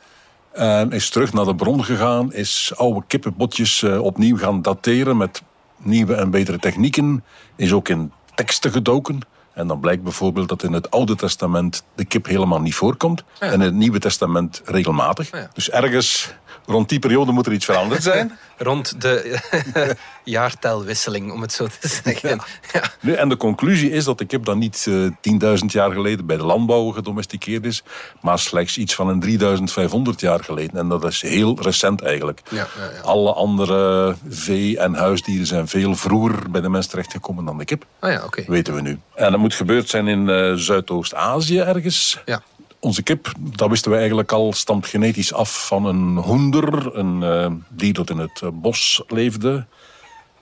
En 0.52 0.92
is 0.92 1.10
terug 1.10 1.32
naar 1.32 1.44
de 1.44 1.54
bron 1.54 1.84
gegaan. 1.84 2.32
Is 2.32 2.72
oude 2.76 3.02
kippenbotjes 3.06 3.82
eh, 3.82 4.02
opnieuw 4.02 4.36
gaan 4.36 4.62
dateren 4.62 5.16
met 5.16 5.42
nieuwe 5.76 6.14
en 6.14 6.30
betere 6.30 6.58
technieken. 6.58 7.24
Is 7.56 7.72
ook 7.72 7.88
in 7.88 8.12
teksten 8.34 8.70
gedoken. 8.70 9.20
En 9.54 9.66
dan 9.66 9.80
blijkt 9.80 10.02
bijvoorbeeld 10.02 10.48
dat 10.48 10.62
in 10.62 10.72
het 10.72 10.90
Oude 10.90 11.16
Testament 11.16 11.84
de 11.94 12.04
kip 12.04 12.26
helemaal 12.26 12.60
niet 12.60 12.74
voorkomt. 12.74 13.24
En 13.38 13.52
in 13.52 13.60
het 13.60 13.74
Nieuwe 13.74 13.98
Testament 13.98 14.62
regelmatig. 14.64 15.30
ja. 15.30 15.48
Dus 15.52 15.70
ergens 15.70 16.34
rond 16.66 16.88
die 16.88 16.98
periode 16.98 17.32
moet 17.32 17.46
er 17.46 17.52
iets 17.52 17.64
veranderd 17.64 18.02
zijn. 18.02 18.32
Rond 18.58 19.00
de 19.00 19.38
jaartelwisseling, 20.24 21.32
om 21.32 21.42
het 21.42 21.52
zo 21.52 21.66
te 21.66 21.88
zeggen. 22.04 22.40
Ja. 22.72 22.82
Nu, 23.00 23.12
en 23.12 23.28
de 23.28 23.36
conclusie 23.36 23.90
is 23.90 24.04
dat 24.04 24.18
de 24.18 24.24
kip 24.24 24.44
dan 24.44 24.58
niet 24.58 24.86
eh 24.88 25.58
10.000 25.60 25.66
jaar 25.66 25.92
geleden 25.92 26.26
bij 26.26 26.36
de 26.36 26.42
landbouw 26.42 26.90
gedomesticeerd 26.90 27.64
is, 27.64 27.82
maar 28.20 28.38
slechts 28.38 28.78
iets 28.78 28.94
van 28.94 29.08
een 29.08 29.20
3500 29.20 30.20
jaar 30.20 30.44
geleden. 30.44 30.76
En 30.76 30.88
dat 30.88 31.04
is 31.04 31.22
heel 31.22 31.58
recent 31.60 32.02
eigenlijk. 32.02 32.40
Ja, 32.48 32.56
ja, 32.56 32.90
ja. 32.94 33.00
Alle 33.00 33.32
andere 33.32 34.14
vee- 34.28 34.78
en 34.78 34.94
huisdieren 34.94 35.46
zijn 35.46 35.68
veel 35.68 35.96
vroeger 35.96 36.50
bij 36.50 36.60
de 36.60 36.68
mens 36.68 36.86
terechtgekomen 36.86 37.44
dan 37.44 37.58
de 37.58 37.64
kip. 37.64 37.84
Ah 38.00 38.12
ja, 38.12 38.24
oké. 38.24 38.44
Weten 38.46 38.74
we 38.74 38.80
nu. 38.80 38.98
En 39.14 39.30
dat 39.30 39.40
moet 39.40 39.54
gebeurd 39.54 39.88
zijn 39.88 40.08
in 40.08 40.28
eh, 40.28 40.52
Zuidoost-Azië 40.54 41.58
ergens. 41.58 42.20
Ja. 42.24 42.42
Onze 42.82 43.02
kip, 43.02 43.32
dat 43.38 43.68
wisten 43.68 43.90
we 43.90 43.96
eigenlijk 43.96 44.32
al, 44.32 44.52
stamt 44.52 44.86
genetisch 44.86 45.32
af 45.32 45.66
van 45.66 45.84
een 45.86 46.16
hoender. 46.16 46.96
Een 46.96 47.22
eh, 47.22 47.50
dier 47.68 47.92
dat 47.92 48.10
in 48.10 48.18
het 48.18 48.40
eh, 48.42 48.48
bos 48.52 49.02
leefde. 49.08 49.66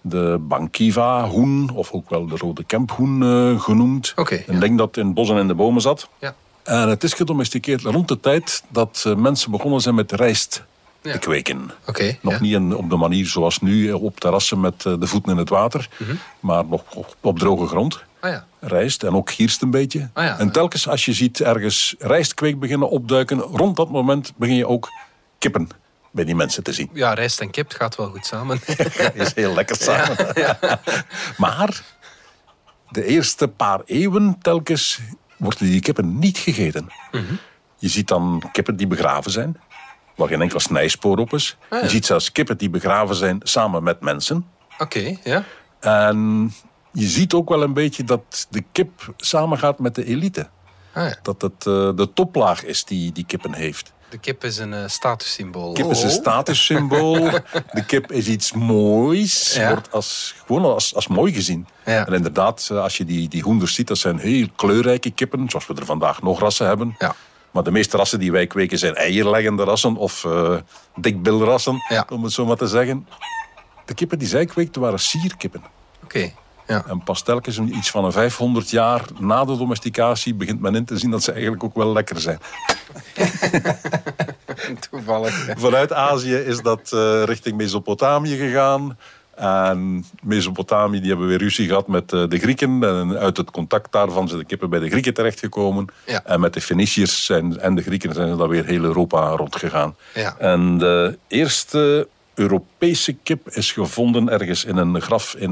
De 0.01 0.37
Bankiva-hoen, 0.41 1.71
of 1.75 1.93
ook 1.93 2.11
wel 2.11 2.27
de 2.27 2.37
rode 2.37 2.65
kemphoen 2.65 3.23
eh, 3.23 3.61
genoemd. 3.61 4.13
Oké, 4.17 4.35
Een 4.47 4.55
ja. 4.55 4.61
ding 4.61 4.79
dat 4.79 4.97
in 4.97 5.05
het 5.07 5.15
bos 5.15 5.31
en 5.31 5.37
in 5.37 5.47
de 5.47 5.55
bomen 5.55 5.83
zat. 5.83 6.09
Ja. 6.21 6.35
En 6.63 6.89
het 6.89 7.05
is 7.05 7.13
gedomesticeerd 7.15 7.83
rond 7.83 8.09
de 8.09 8.21
tijd 8.21 8.63
dat 8.69 9.15
mensen 9.17 9.51
begonnen 9.51 9.81
zijn 9.81 9.95
met 9.95 10.13
rijst 10.13 10.65
Ja. 11.03 11.13
te 11.13 11.19
kweken. 11.19 11.71
Oké, 11.87 12.17
Nog 12.23 12.33
ja. 12.33 12.41
niet 12.41 12.53
in, 12.53 12.77
op 12.77 12.91
de 12.91 12.97
manier 12.97 13.27
zoals 13.27 13.61
nu 13.61 13.93
op 13.93 14.21
terrassen 14.21 14.61
met 14.61 14.83
de 14.83 15.07
voeten 15.07 15.33
in 15.33 15.39
het 15.39 15.49
water, 15.49 15.89
Mhm. 15.99 16.15
maar 16.41 16.65
nog 16.67 16.83
op, 16.95 17.17
op 17.21 17.39
droge 17.39 17.67
grond. 17.67 18.03
Ah 18.21 18.31
ja. 18.31 18.45
Rijst 18.61 19.03
en 19.03 19.15
ook 19.15 19.31
gierst 19.31 19.62
een 19.62 19.71
beetje. 19.71 20.09
Ah 20.12 20.25
ja. 20.25 20.39
En 20.39 20.50
telkens 20.50 20.89
als 20.89 21.05
je 21.05 21.12
ziet 21.12 21.41
ergens 21.41 21.95
rijstkweek 21.99 22.59
beginnen 22.59 22.91
opduiken, 22.91 23.39
rond 23.39 23.77
dat 23.77 23.91
moment 23.91 24.33
begin 24.37 24.55
je 24.55 24.67
ook 24.67 24.89
kippen 25.39 25.69
bij 26.11 26.25
die 26.25 26.35
mensen 26.35 26.62
te 26.62 26.73
zien. 26.73 26.91
ja, 26.93 27.15
rijst 27.15 27.41
en 27.41 27.50
kip 27.50 27.73
gaat 27.73 27.97
wel 27.97 28.11
goed 28.11 28.27
samen. 28.27 28.61
Dat 28.97 29.15
is 29.15 29.35
heel 29.35 29.54
lekker 29.54 29.76
samen. 29.76 30.17
maar 31.37 31.83
de 32.89 33.04
eerste 33.04 33.49
paar 33.49 33.80
eeuwen 33.85 34.39
telkens 34.43 35.00
worden 35.37 35.67
die 35.67 35.80
kippen 35.80 36.19
niet 36.19 36.39
gegeten. 36.39 36.89
Je 37.78 37.89
ziet 37.89 38.09
dan 38.09 38.43
kippen 38.52 38.76
die 38.76 38.87
begraven 38.87 39.30
zijn, 39.30 39.61
waar 40.17 40.28
geen 40.28 40.41
enkel 40.43 40.61
snijspoor 40.61 41.19
op 41.19 41.33
is. 41.33 41.56
Je 41.71 41.89
ziet 41.89 42.06
zelfs 42.06 42.33
kippen 42.33 42.59
die 42.59 42.71
begraven 42.71 43.15
zijn 43.15 43.41
samen 43.43 43.83
met 43.83 44.00
mensen. 44.00 44.47
Oké, 44.78 45.17
ja. 45.25 45.45
En 45.80 46.52
je 46.93 47.07
ziet 47.07 47.33
ook 47.33 47.49
wel 47.49 47.63
een 47.63 47.73
beetje 47.73 48.05
dat 48.05 48.47
de 48.50 48.65
kip 48.73 49.15
samengaat 49.17 49.79
met 49.79 49.95
de 49.95 50.05
elite. 50.05 50.49
Ah, 50.93 51.05
ja. 51.09 51.17
Dat 51.23 51.43
het 51.43 51.67
eh, 51.67 51.91
de 51.97 52.11
toplaag 52.15 52.65
is 52.65 52.85
die 52.85 53.13
die 53.13 53.25
kippen 53.25 53.55
heeft. 53.55 53.93
De 54.09 54.19
kip 54.19 54.45
is 54.45 54.59
een 54.59 54.75
eh, 54.75 54.83
statussymbool. 54.87 55.73
Kip 55.73 55.91
is 55.91 56.03
een 56.03 56.09
Oh. 56.09 56.15
statussymbool. 56.15 57.31
De 57.73 57.85
kip 57.87 58.13
is 58.13 58.29
iets 58.29 58.53
moois. 58.53 59.55
Ja. 59.55 59.69
Wordt 59.69 59.93
als, 59.93 60.35
gewoon 60.47 60.65
als, 60.65 60.95
als 60.95 61.07
mooi 61.07 61.33
gezien. 61.33 61.67
Ja. 61.85 62.07
En 62.07 62.13
inderdaad, 62.13 62.69
eh, 62.73 62.83
als 62.83 62.97
je 62.97 63.05
die, 63.05 63.29
die 63.29 63.43
hoenders 63.43 63.75
ziet, 63.75 63.87
dat 63.89 63.99
zijn 63.99 64.19
heel 64.19 64.47
kleurrijke 64.57 65.11
kippen. 65.11 65.49
Zoals 65.50 65.67
we 65.67 65.75
er 65.75 65.85
vandaag 65.85 66.23
nog 66.23 66.41
rassen 66.41 66.67
hebben. 66.67 66.95
Ja. 66.99 67.15
Maar 67.50 67.63
de 67.63 67.71
meeste 67.71 67.97
rassen 67.97 68.19
die 68.19 68.33
wij 68.33 68.47
kweken 68.47 68.79
zijn 68.79 68.95
eierleggende 68.95 69.65
rassen. 69.65 69.97
Of 69.97 70.25
eh 70.25 70.57
dikbilrassen, 70.97 71.83
om 72.09 72.23
het 72.25 72.33
zo 72.33 72.47
maar 72.47 72.57
te 72.57 72.67
zeggen. 72.67 73.07
De 73.85 73.95
kippen 73.95 74.19
die 74.19 74.29
zij 74.29 74.45
kweekten 74.45 74.81
waren 74.81 74.99
sierkippen. 74.99 75.63
Oké, 76.05 76.33
ja. 76.71 76.85
En 76.87 77.02
pas 77.02 77.23
telkens 77.23 77.59
iets 77.59 77.91
van 77.91 78.04
een 78.04 78.13
500 78.13 78.71
jaar 78.71 79.04
na 79.19 79.45
de 79.45 79.56
domesticatie 79.56 80.35
begint 80.35 80.61
men 80.61 80.75
in 80.75 80.85
te 80.85 80.99
zien 80.99 81.11
dat 81.11 81.23
ze 81.23 81.33
eigenlijk 81.33 81.65
ook 81.65 81.75
wel 81.75 81.93
lekker 81.93 82.21
zijn. 82.21 82.39
Toevallig. 84.91 85.49
Vanuit 85.56 85.93
Azië 85.93 86.35
is 86.35 86.61
dat 86.61 86.93
eh, 86.93 87.23
richting 87.25 87.56
Mesopotamië 87.56 88.37
gegaan. 88.37 88.99
En 89.35 90.04
Mesopotamië 90.23 91.00
die 91.00 91.09
hebben 91.09 91.26
weer 91.26 91.39
ruzie 91.39 91.69
gehad 91.69 91.89
met 91.89 92.13
eh, 92.13 92.25
de 92.28 92.39
Grieken. 92.39 92.85
En 92.85 93.19
uit 93.19 93.37
het 93.37 93.50
contact 93.50 93.93
daarvan 93.93 94.28
zijn 94.28 94.41
de 94.41 94.47
kippen 94.47 94.71
bij 94.71 94.78
de 94.78 94.89
Grieken 94.89 95.15
terechtgekomen. 95.15 95.87
Ja. 96.06 96.25
En 96.25 96.41
met 96.41 96.54
de 96.54 96.61
Feniciërs 96.61 97.25
zijn, 97.25 97.61
en 97.61 97.75
de 97.75 97.83
Grieken 97.83 98.15
zijn 98.15 98.28
ze 98.28 98.37
dan 98.37 98.49
weer 98.49 98.65
heel 98.65 98.83
Europa 98.83 99.28
rondgegaan. 99.28 99.97
Ja. 100.15 100.37
En 100.39 100.78
de 100.78 101.19
eerste 101.28 102.09
Europese 102.41 103.13
kip 103.13 103.49
is 103.50 103.73
gevonden 103.73 104.29
ergens 104.29 104.65
in 104.65 104.76
een 104.76 105.00
graf, 105.00 105.35
in 105.35 105.50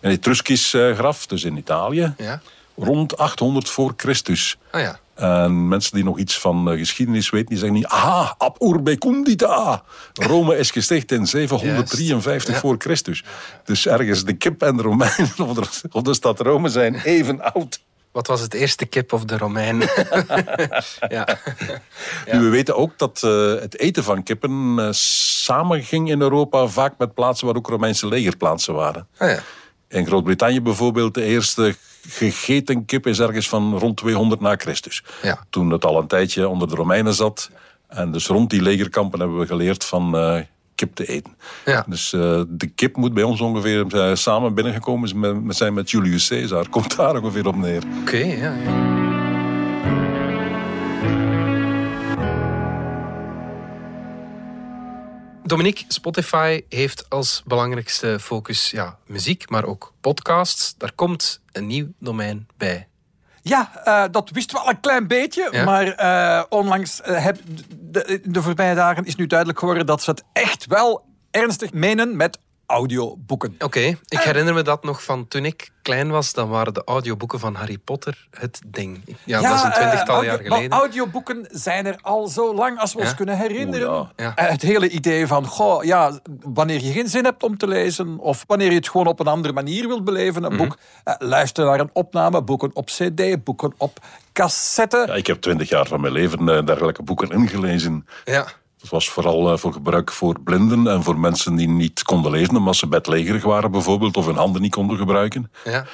een 0.00 0.10
Etruskisch 0.10 0.74
eh, 0.74 0.94
graf, 0.94 1.26
dus 1.26 1.44
in 1.44 1.56
Italië. 1.56 2.14
Ja. 2.18 2.40
Rond 2.76 3.18
800 3.18 3.70
voor 3.70 3.92
Christus. 3.96 4.56
Ah 4.70 4.80
ja. 4.80 4.98
En 5.14 5.68
mensen 5.68 5.94
die 5.94 6.04
nog 6.04 6.18
iets 6.18 6.38
van 6.38 6.70
eh, 6.70 6.78
geschiedenis 6.78 7.30
weten, 7.30 7.48
die 7.48 7.58
zeggen 7.58 7.76
niet... 7.76 7.86
Aha, 7.86 8.34
ab 8.38 8.62
urbe 8.62 8.98
condita. 8.98 9.82
Rome 10.12 10.56
is 10.58 10.70
gesticht 10.70 11.12
in 11.12 11.26
753 11.26 12.54
Ja. 12.54 12.60
voor 12.60 12.74
Christus. 12.78 13.24
Dus 13.64 13.86
ergens 13.86 14.24
de 14.24 14.32
kip 14.32 14.62
en 14.62 14.76
de 14.76 14.82
Romeinen 14.82 15.30
of 15.46 15.54
de, 15.54 15.88
of 15.90 16.02
de 16.02 16.14
stad 16.14 16.40
Rome 16.40 16.68
zijn 16.68 16.94
even 16.94 17.54
oud. 17.54 17.80
Wat 18.12 18.26
was 18.26 18.40
het 18.40 18.54
eerste 18.54 18.86
kip 18.86 19.12
of 19.12 19.24
de 19.24 19.36
Romein? 19.36 19.78
ja. 21.08 21.38
Nu, 22.32 22.40
we 22.40 22.48
weten 22.48 22.76
ook 22.76 22.98
dat 22.98 23.22
eh, 23.22 23.54
het 23.54 23.78
eten 23.78 24.04
van 24.04 24.22
kippen 24.22 24.74
eh, 24.78 24.88
samenging 24.90 26.10
in 26.10 26.20
Europa... 26.20 26.66
vaak 26.66 26.94
met 26.98 27.14
plaatsen 27.14 27.46
waar 27.46 27.56
ook 27.56 27.68
Romeinse 27.68 28.08
legerplaatsen 28.08 28.74
waren. 28.74 29.06
Ah 29.18 29.28
ja. 29.28 29.42
In 29.88 30.06
Groot-Brittannië 30.06 30.60
bijvoorbeeld, 30.60 31.14
de 31.14 31.22
eerste 31.22 31.74
gegeten 32.08 32.84
kip 32.84 33.06
is 33.06 33.18
ergens 33.18 33.48
van 33.48 33.78
rond 33.78 33.96
200 33.96 34.40
na 34.40 34.56
Christus. 34.56 35.04
Ja. 35.22 35.44
Toen 35.50 35.70
het 35.70 35.84
al 35.84 35.98
een 35.98 36.06
tijdje 36.06 36.48
onder 36.48 36.68
de 36.68 36.74
Romeinen 36.74 37.14
zat. 37.14 37.50
En 37.88 38.12
dus 38.12 38.26
rond 38.26 38.50
die 38.50 38.62
legerkampen 38.62 39.20
hebben 39.20 39.38
we 39.38 39.46
geleerd 39.46 39.84
van 39.84 40.16
eh, 40.16 40.40
kip 40.78 40.94
te 40.94 41.06
eten. 41.06 41.36
Ja. 41.64 41.84
Dus 41.88 42.12
eh, 42.12 42.42
de 42.48 42.66
kip 42.66 42.96
moet 42.96 43.14
bij 43.14 43.22
ons 43.22 43.40
ongeveer 43.40 43.86
eh, 43.86 44.14
samen 44.14 44.54
binnengekomen 44.54 45.08
zijn 45.08 45.46
met, 45.46 45.56
zijn 45.56 45.74
met 45.74 45.90
Julius 45.90 46.28
Caesar. 46.28 46.68
Komt 46.74 46.96
daar 46.96 47.22
ongeveer 47.22 47.46
op 47.46 47.56
neer. 47.56 47.82
Oké, 48.00 48.16
ja, 48.16 48.54
ja. 48.54 48.96
Dominique, 55.42 55.84
Spotify 55.88 56.62
heeft 56.68 57.10
als 57.10 57.42
belangrijkste 57.46 58.18
focus 58.20 58.70
ja, 58.70 58.98
muziek, 59.06 59.50
maar 59.50 59.64
ook 59.64 59.92
podcasts. 60.00 60.74
Daar 60.78 60.92
komt 60.92 61.40
een 61.52 61.66
nieuw 61.66 61.86
domein 61.98 62.48
bij. 62.56 62.88
Ja, 63.48 63.70
eh, 63.84 64.04
dat 64.10 64.30
wisten 64.30 64.56
we 64.56 64.62
al 64.62 64.70
een 64.70 64.80
klein 64.80 65.06
beetje. 65.06 65.48
Ja? 65.50 65.64
Maar 65.64 65.86
eh, 65.86 66.44
onlangs, 66.48 67.00
eh, 67.00 67.24
heb, 67.24 67.38
de, 67.80 68.20
de 68.24 68.42
voorbije 68.42 68.74
dagen, 68.74 69.04
is 69.04 69.16
nu 69.16 69.26
duidelijk 69.26 69.58
geworden 69.58 69.86
dat 69.86 70.02
ze 70.02 70.10
het 70.10 70.24
echt 70.32 70.66
wel 70.66 71.04
ernstig 71.30 71.72
menen 71.72 72.16
met 72.16 72.38
audioboeken. 72.68 73.54
Oké, 73.58 73.80
ik 74.08 74.18
herinner 74.18 74.54
me 74.54 74.62
dat 74.62 74.84
nog 74.84 75.02
van 75.04 75.28
toen 75.28 75.44
ik 75.44 75.70
klein 75.82 76.10
was. 76.10 76.32
Dan 76.32 76.48
waren 76.48 76.74
de 76.74 76.82
audioboeken 76.84 77.38
van 77.38 77.54
Harry 77.54 77.78
Potter 77.78 78.26
het 78.30 78.60
ding. 78.66 79.16
Ja, 79.24 79.40
dat 79.40 79.54
is 79.54 79.62
een 79.62 79.70
eh, 79.70 79.76
twintigtal 79.76 80.24
jaar 80.24 80.36
geleden. 80.38 80.68
Maar 80.68 80.78
audioboeken 80.78 81.46
zijn 81.50 81.86
er 81.86 81.98
al 82.02 82.26
zo 82.28 82.54
lang 82.54 82.78
als 82.78 82.92
we 82.92 82.98
Ja? 82.98 83.04
ons 83.04 83.14
kunnen 83.14 83.36
herinneren. 83.38 84.10
Ja. 84.16 84.34
Eh, 84.36 84.48
Het 84.48 84.62
hele 84.62 84.88
idee 84.88 85.26
van, 85.26 85.46
goh, 85.46 85.84
ja, 85.84 86.18
wanneer 86.42 86.82
je 86.84 86.92
geen 86.92 87.08
zin 87.08 87.24
hebt 87.24 87.42
om 87.42 87.56
te 87.56 87.66
lezen, 87.66 88.18
of 88.18 88.44
wanneer 88.46 88.70
je 88.70 88.76
het 88.76 88.88
gewoon 88.88 89.06
op 89.06 89.20
een 89.20 89.26
andere 89.26 89.54
manier 89.54 89.86
wilt 89.86 90.04
beleven, 90.04 90.42
Mhm. 90.42 90.50
een 90.52 90.56
boek, 90.56 90.76
eh, 91.04 91.14
luister 91.18 91.64
naar 91.64 91.80
een 91.80 91.90
opname, 91.92 92.42
boeken 92.42 92.70
op 92.72 92.86
cd, 92.86 93.44
boeken 93.44 93.72
op 93.76 93.98
cassette. 94.32 95.04
Ja, 95.06 95.14
ik 95.14 95.26
heb 95.26 95.40
twintig 95.40 95.68
jaar 95.68 95.86
van 95.86 96.00
mijn 96.00 96.12
leven 96.12 96.48
eh, 96.48 96.64
dergelijke 96.66 97.02
boeken 97.02 97.30
ingelezen. 97.30 98.06
Ja. 98.24 98.46
Het 98.80 98.90
was 98.90 99.10
vooral 99.10 99.52
eh, 99.52 99.58
voor 99.58 99.72
gebruik 99.72 100.12
voor 100.12 100.40
blinden 100.40 100.86
en 100.86 101.02
voor 101.02 101.18
mensen 101.18 101.54
die 101.56 101.68
niet 101.68 102.02
konden 102.02 102.30
lezen, 102.30 102.56
omdat 102.56 102.76
ze 102.76 102.86
bedlegerig 102.86 103.44
waren 103.44 103.70
bijvoorbeeld, 103.70 104.16
of 104.16 104.26
hun 104.26 104.36
handen 104.36 104.62
niet 104.62 104.74
konden 104.74 104.96
gebruiken. 104.96 105.52
ja. 105.64 105.84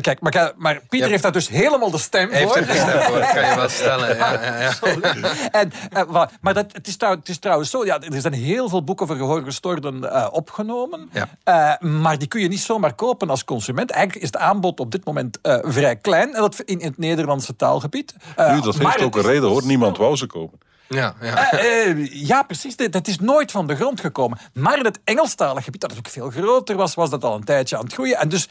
Kijk, 0.00 0.20
maar, 0.20 0.52
maar 0.56 0.74
Pieter 0.74 0.98
Ja. 0.98 1.06
heeft 1.08 1.22
daar 1.22 1.32
dus 1.32 1.48
helemaal 1.48 1.90
de 1.90 1.98
stem 1.98 2.28
Hij 2.30 2.38
heeft 2.38 2.52
voor. 2.52 2.60
er 2.62 2.66
gestemd 2.68 3.02
voor, 3.04 3.18
kan 3.34 3.48
je 3.48 3.54
wel 3.56 3.68
stellen. 3.68 4.16
Ja, 4.16 4.32
ja, 4.32 4.60
ja. 4.60 5.50
En, 5.50 5.72
eh, 5.92 6.22
maar 6.40 6.54
dat, 6.54 6.72
het, 6.72 6.86
is 6.86 6.96
trouw- 6.96 7.10
het 7.16 7.28
is 7.28 7.38
trouwens 7.38 7.70
zo, 7.70 7.84
ja, 7.84 8.00
er 8.00 8.20
zijn 8.20 8.32
heel 8.32 8.68
veel 8.68 8.84
boeken 8.84 9.06
voor 9.06 9.16
gehoorgestoorden 9.16 10.12
eh 10.12 10.26
opgenomen. 10.30 11.10
Ja. 11.12 11.28
Eh, 11.44 11.88
maar 11.88 12.18
die 12.18 12.28
kun 12.28 12.40
je 12.40 12.48
niet 12.48 12.60
zomaar 12.60 12.94
kopen 12.94 13.30
als 13.30 13.44
consument. 13.44 13.90
Eigenlijk 13.90 14.22
is 14.24 14.30
het 14.32 14.40
aanbod 14.42 14.80
op 14.80 14.90
dit 14.90 15.04
moment 15.04 15.38
eh, 15.42 15.58
vrij 15.62 15.96
klein 15.96 16.34
en 16.34 16.40
dat 16.40 16.60
in, 16.60 16.80
in 16.80 16.86
het 16.86 16.98
Nederlandse 16.98 17.56
taalgebied. 17.56 18.14
Nu, 18.36 18.60
dat 18.60 18.78
heeft 18.78 19.02
ook 19.02 19.16
een 19.16 19.22
reden 19.22 19.48
hoor, 19.48 19.64
niemand 19.64 19.96
wou 19.96 20.16
ze 20.16 20.26
kopen. 20.26 20.58
Ja, 20.88 21.14
ja. 21.20 21.52
Eh, 21.52 21.90
eh, 21.90 22.12
ja, 22.12 22.42
precies. 22.42 22.76
Dat 22.76 23.06
is 23.06 23.18
nooit 23.18 23.50
van 23.50 23.66
de 23.66 23.76
grond 23.76 24.00
gekomen. 24.00 24.38
Maar 24.52 24.78
in 24.78 24.84
het 24.84 25.00
Engelstalige 25.04 25.62
gebied, 25.62 25.80
dat 25.80 25.90
natuurlijk 25.90 26.16
veel 26.16 26.42
groter 26.42 26.76
was, 26.76 26.94
was 26.94 27.10
dat 27.10 27.24
al 27.24 27.34
een 27.34 27.44
tijdje 27.44 27.76
aan 27.76 27.84
het 27.84 27.92
groeien. 27.92 28.18
En 28.18 28.28
dus, 28.28 28.48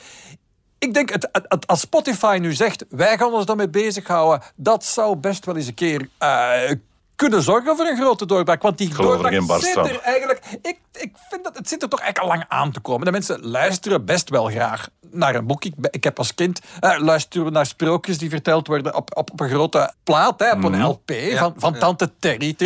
ik 0.79 0.93
denk, 0.93 1.09
het, 1.09 1.67
als 1.67 1.79
Spotify 1.79 2.37
nu 2.41 2.53
zegt, 2.53 2.85
wij 2.89 3.17
gaan 3.17 3.33
ons 3.33 3.45
daarmee 3.45 3.69
bezighouden, 3.69 4.47
dat 4.55 4.85
zou 4.85 5.15
best 5.15 5.45
wel 5.45 5.55
eens 5.55 5.67
een 5.67 5.73
keer 5.73 6.09
eh, 6.17 6.71
kunnen 7.17 7.41
zorgen 7.41 7.75
voor 7.75 7.85
een 7.85 7.97
grote 7.97 8.25
doorbraak. 8.25 8.61
Want 8.61 8.77
die 8.77 8.95
doorbraak 8.95 9.61
zit 9.61 9.75
er 9.75 9.99
eigenlijk... 10.01 10.39
Ik, 10.61 10.79
ik 10.91 11.11
vind 11.29 11.43
dat 11.43 11.57
het 11.57 11.69
zit 11.69 11.83
er 11.83 11.89
toch 11.89 11.99
eigenlijk 11.99 12.31
al 12.31 12.37
lang 12.37 12.49
aan 12.49 12.71
te 12.71 12.79
komen. 12.79 13.05
De 13.05 13.11
mensen 13.11 13.45
luisteren 13.45 14.05
best 14.05 14.29
wel 14.29 14.45
graag 14.45 14.89
naar 15.11 15.35
een 15.35 15.47
boek. 15.47 15.65
Ik, 15.65 15.73
ik 15.91 16.03
heb 16.03 16.17
als 16.17 16.35
kind 16.35 16.61
eh, 16.79 16.99
luisteren 16.99 17.51
naar 17.51 17.65
sprookjes 17.65 18.17
die 18.17 18.29
verteld 18.29 18.67
worden 18.67 18.95
op, 18.95 19.17
op, 19.17 19.31
op 19.31 19.39
een 19.39 19.49
grote 19.49 19.93
plaat, 20.03 20.39
hè, 20.39 20.51
op 20.51 20.63
een 20.63 20.83
LP 20.83 21.11
van, 21.35 21.53
van 21.57 21.77
tante 21.77 22.11
Terry. 22.19 22.55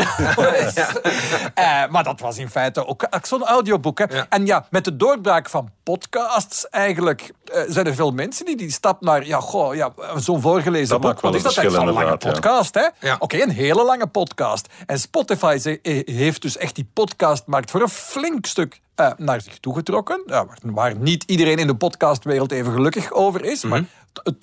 Eh, 1.54 1.88
maar 1.90 2.04
dat 2.04 2.20
was 2.20 2.38
in 2.38 2.50
feite 2.50 2.88
ook 2.88 3.08
ook 3.10 3.26
zo'n 3.26 3.46
audioboek. 3.46 4.00
Hè. 4.00 4.06
Ja. 4.10 4.26
En 4.30 4.46
ja, 4.46 4.66
met 4.70 4.84
de 4.84 4.96
doorbraak 4.96 5.50
van 5.50 5.70
podcasts 5.84 6.70
eigenlijk 6.70 7.32
eh, 7.54 7.62
zijn 7.68 7.86
er 7.86 7.96
veel 7.96 8.12
mensen 8.12 8.46
die 8.46 8.56
die 8.56 8.72
stap 8.72 9.02
naar 9.02 9.26
ja, 9.26 9.40
goh, 9.40 9.76
ja, 9.76 9.92
zo'n 10.16 10.42
voorgelezen 10.42 10.90
Dat 10.90 11.02
boek. 11.02 11.20
Wat 11.20 11.36
is 11.36 11.44
een 11.44 11.48
dat 11.48 11.58
eigenlijk? 11.58 11.88
Zo'n 11.88 12.04
lange 12.04 12.18
podcast, 12.18 12.74
hè? 12.74 12.88
Ja. 13.08 13.16
Oké, 13.20 13.42
een 13.42 13.50
hele 13.50 13.84
lange 13.84 14.08
podcast. 14.08 14.41
En 14.86 15.00
Spotify 15.00 15.60
eh, 15.82 16.02
heeft 16.06 16.42
dus 16.42 16.58
echt 16.58 16.76
die 16.76 16.90
podcastmarkt 16.94 17.72
voor 17.72 17.82
een 17.82 17.90
flink 17.90 18.46
stuk 18.46 18.82
eh, 18.96 19.12
naar 19.18 19.42
zich 19.42 19.58
toegetrokken. 19.60 20.24
Ja, 20.26 20.46
waar, 20.64 20.98
niet 20.98 21.24
iedereen 21.24 21.58
in 21.58 21.68
de 21.68 21.76
podcastwereld 21.76 22.52
even 22.52 22.74
gelukkig 22.74 23.12
over 23.12 23.46
is. 23.46 23.64
Maar 23.64 23.82
t- 23.82 23.86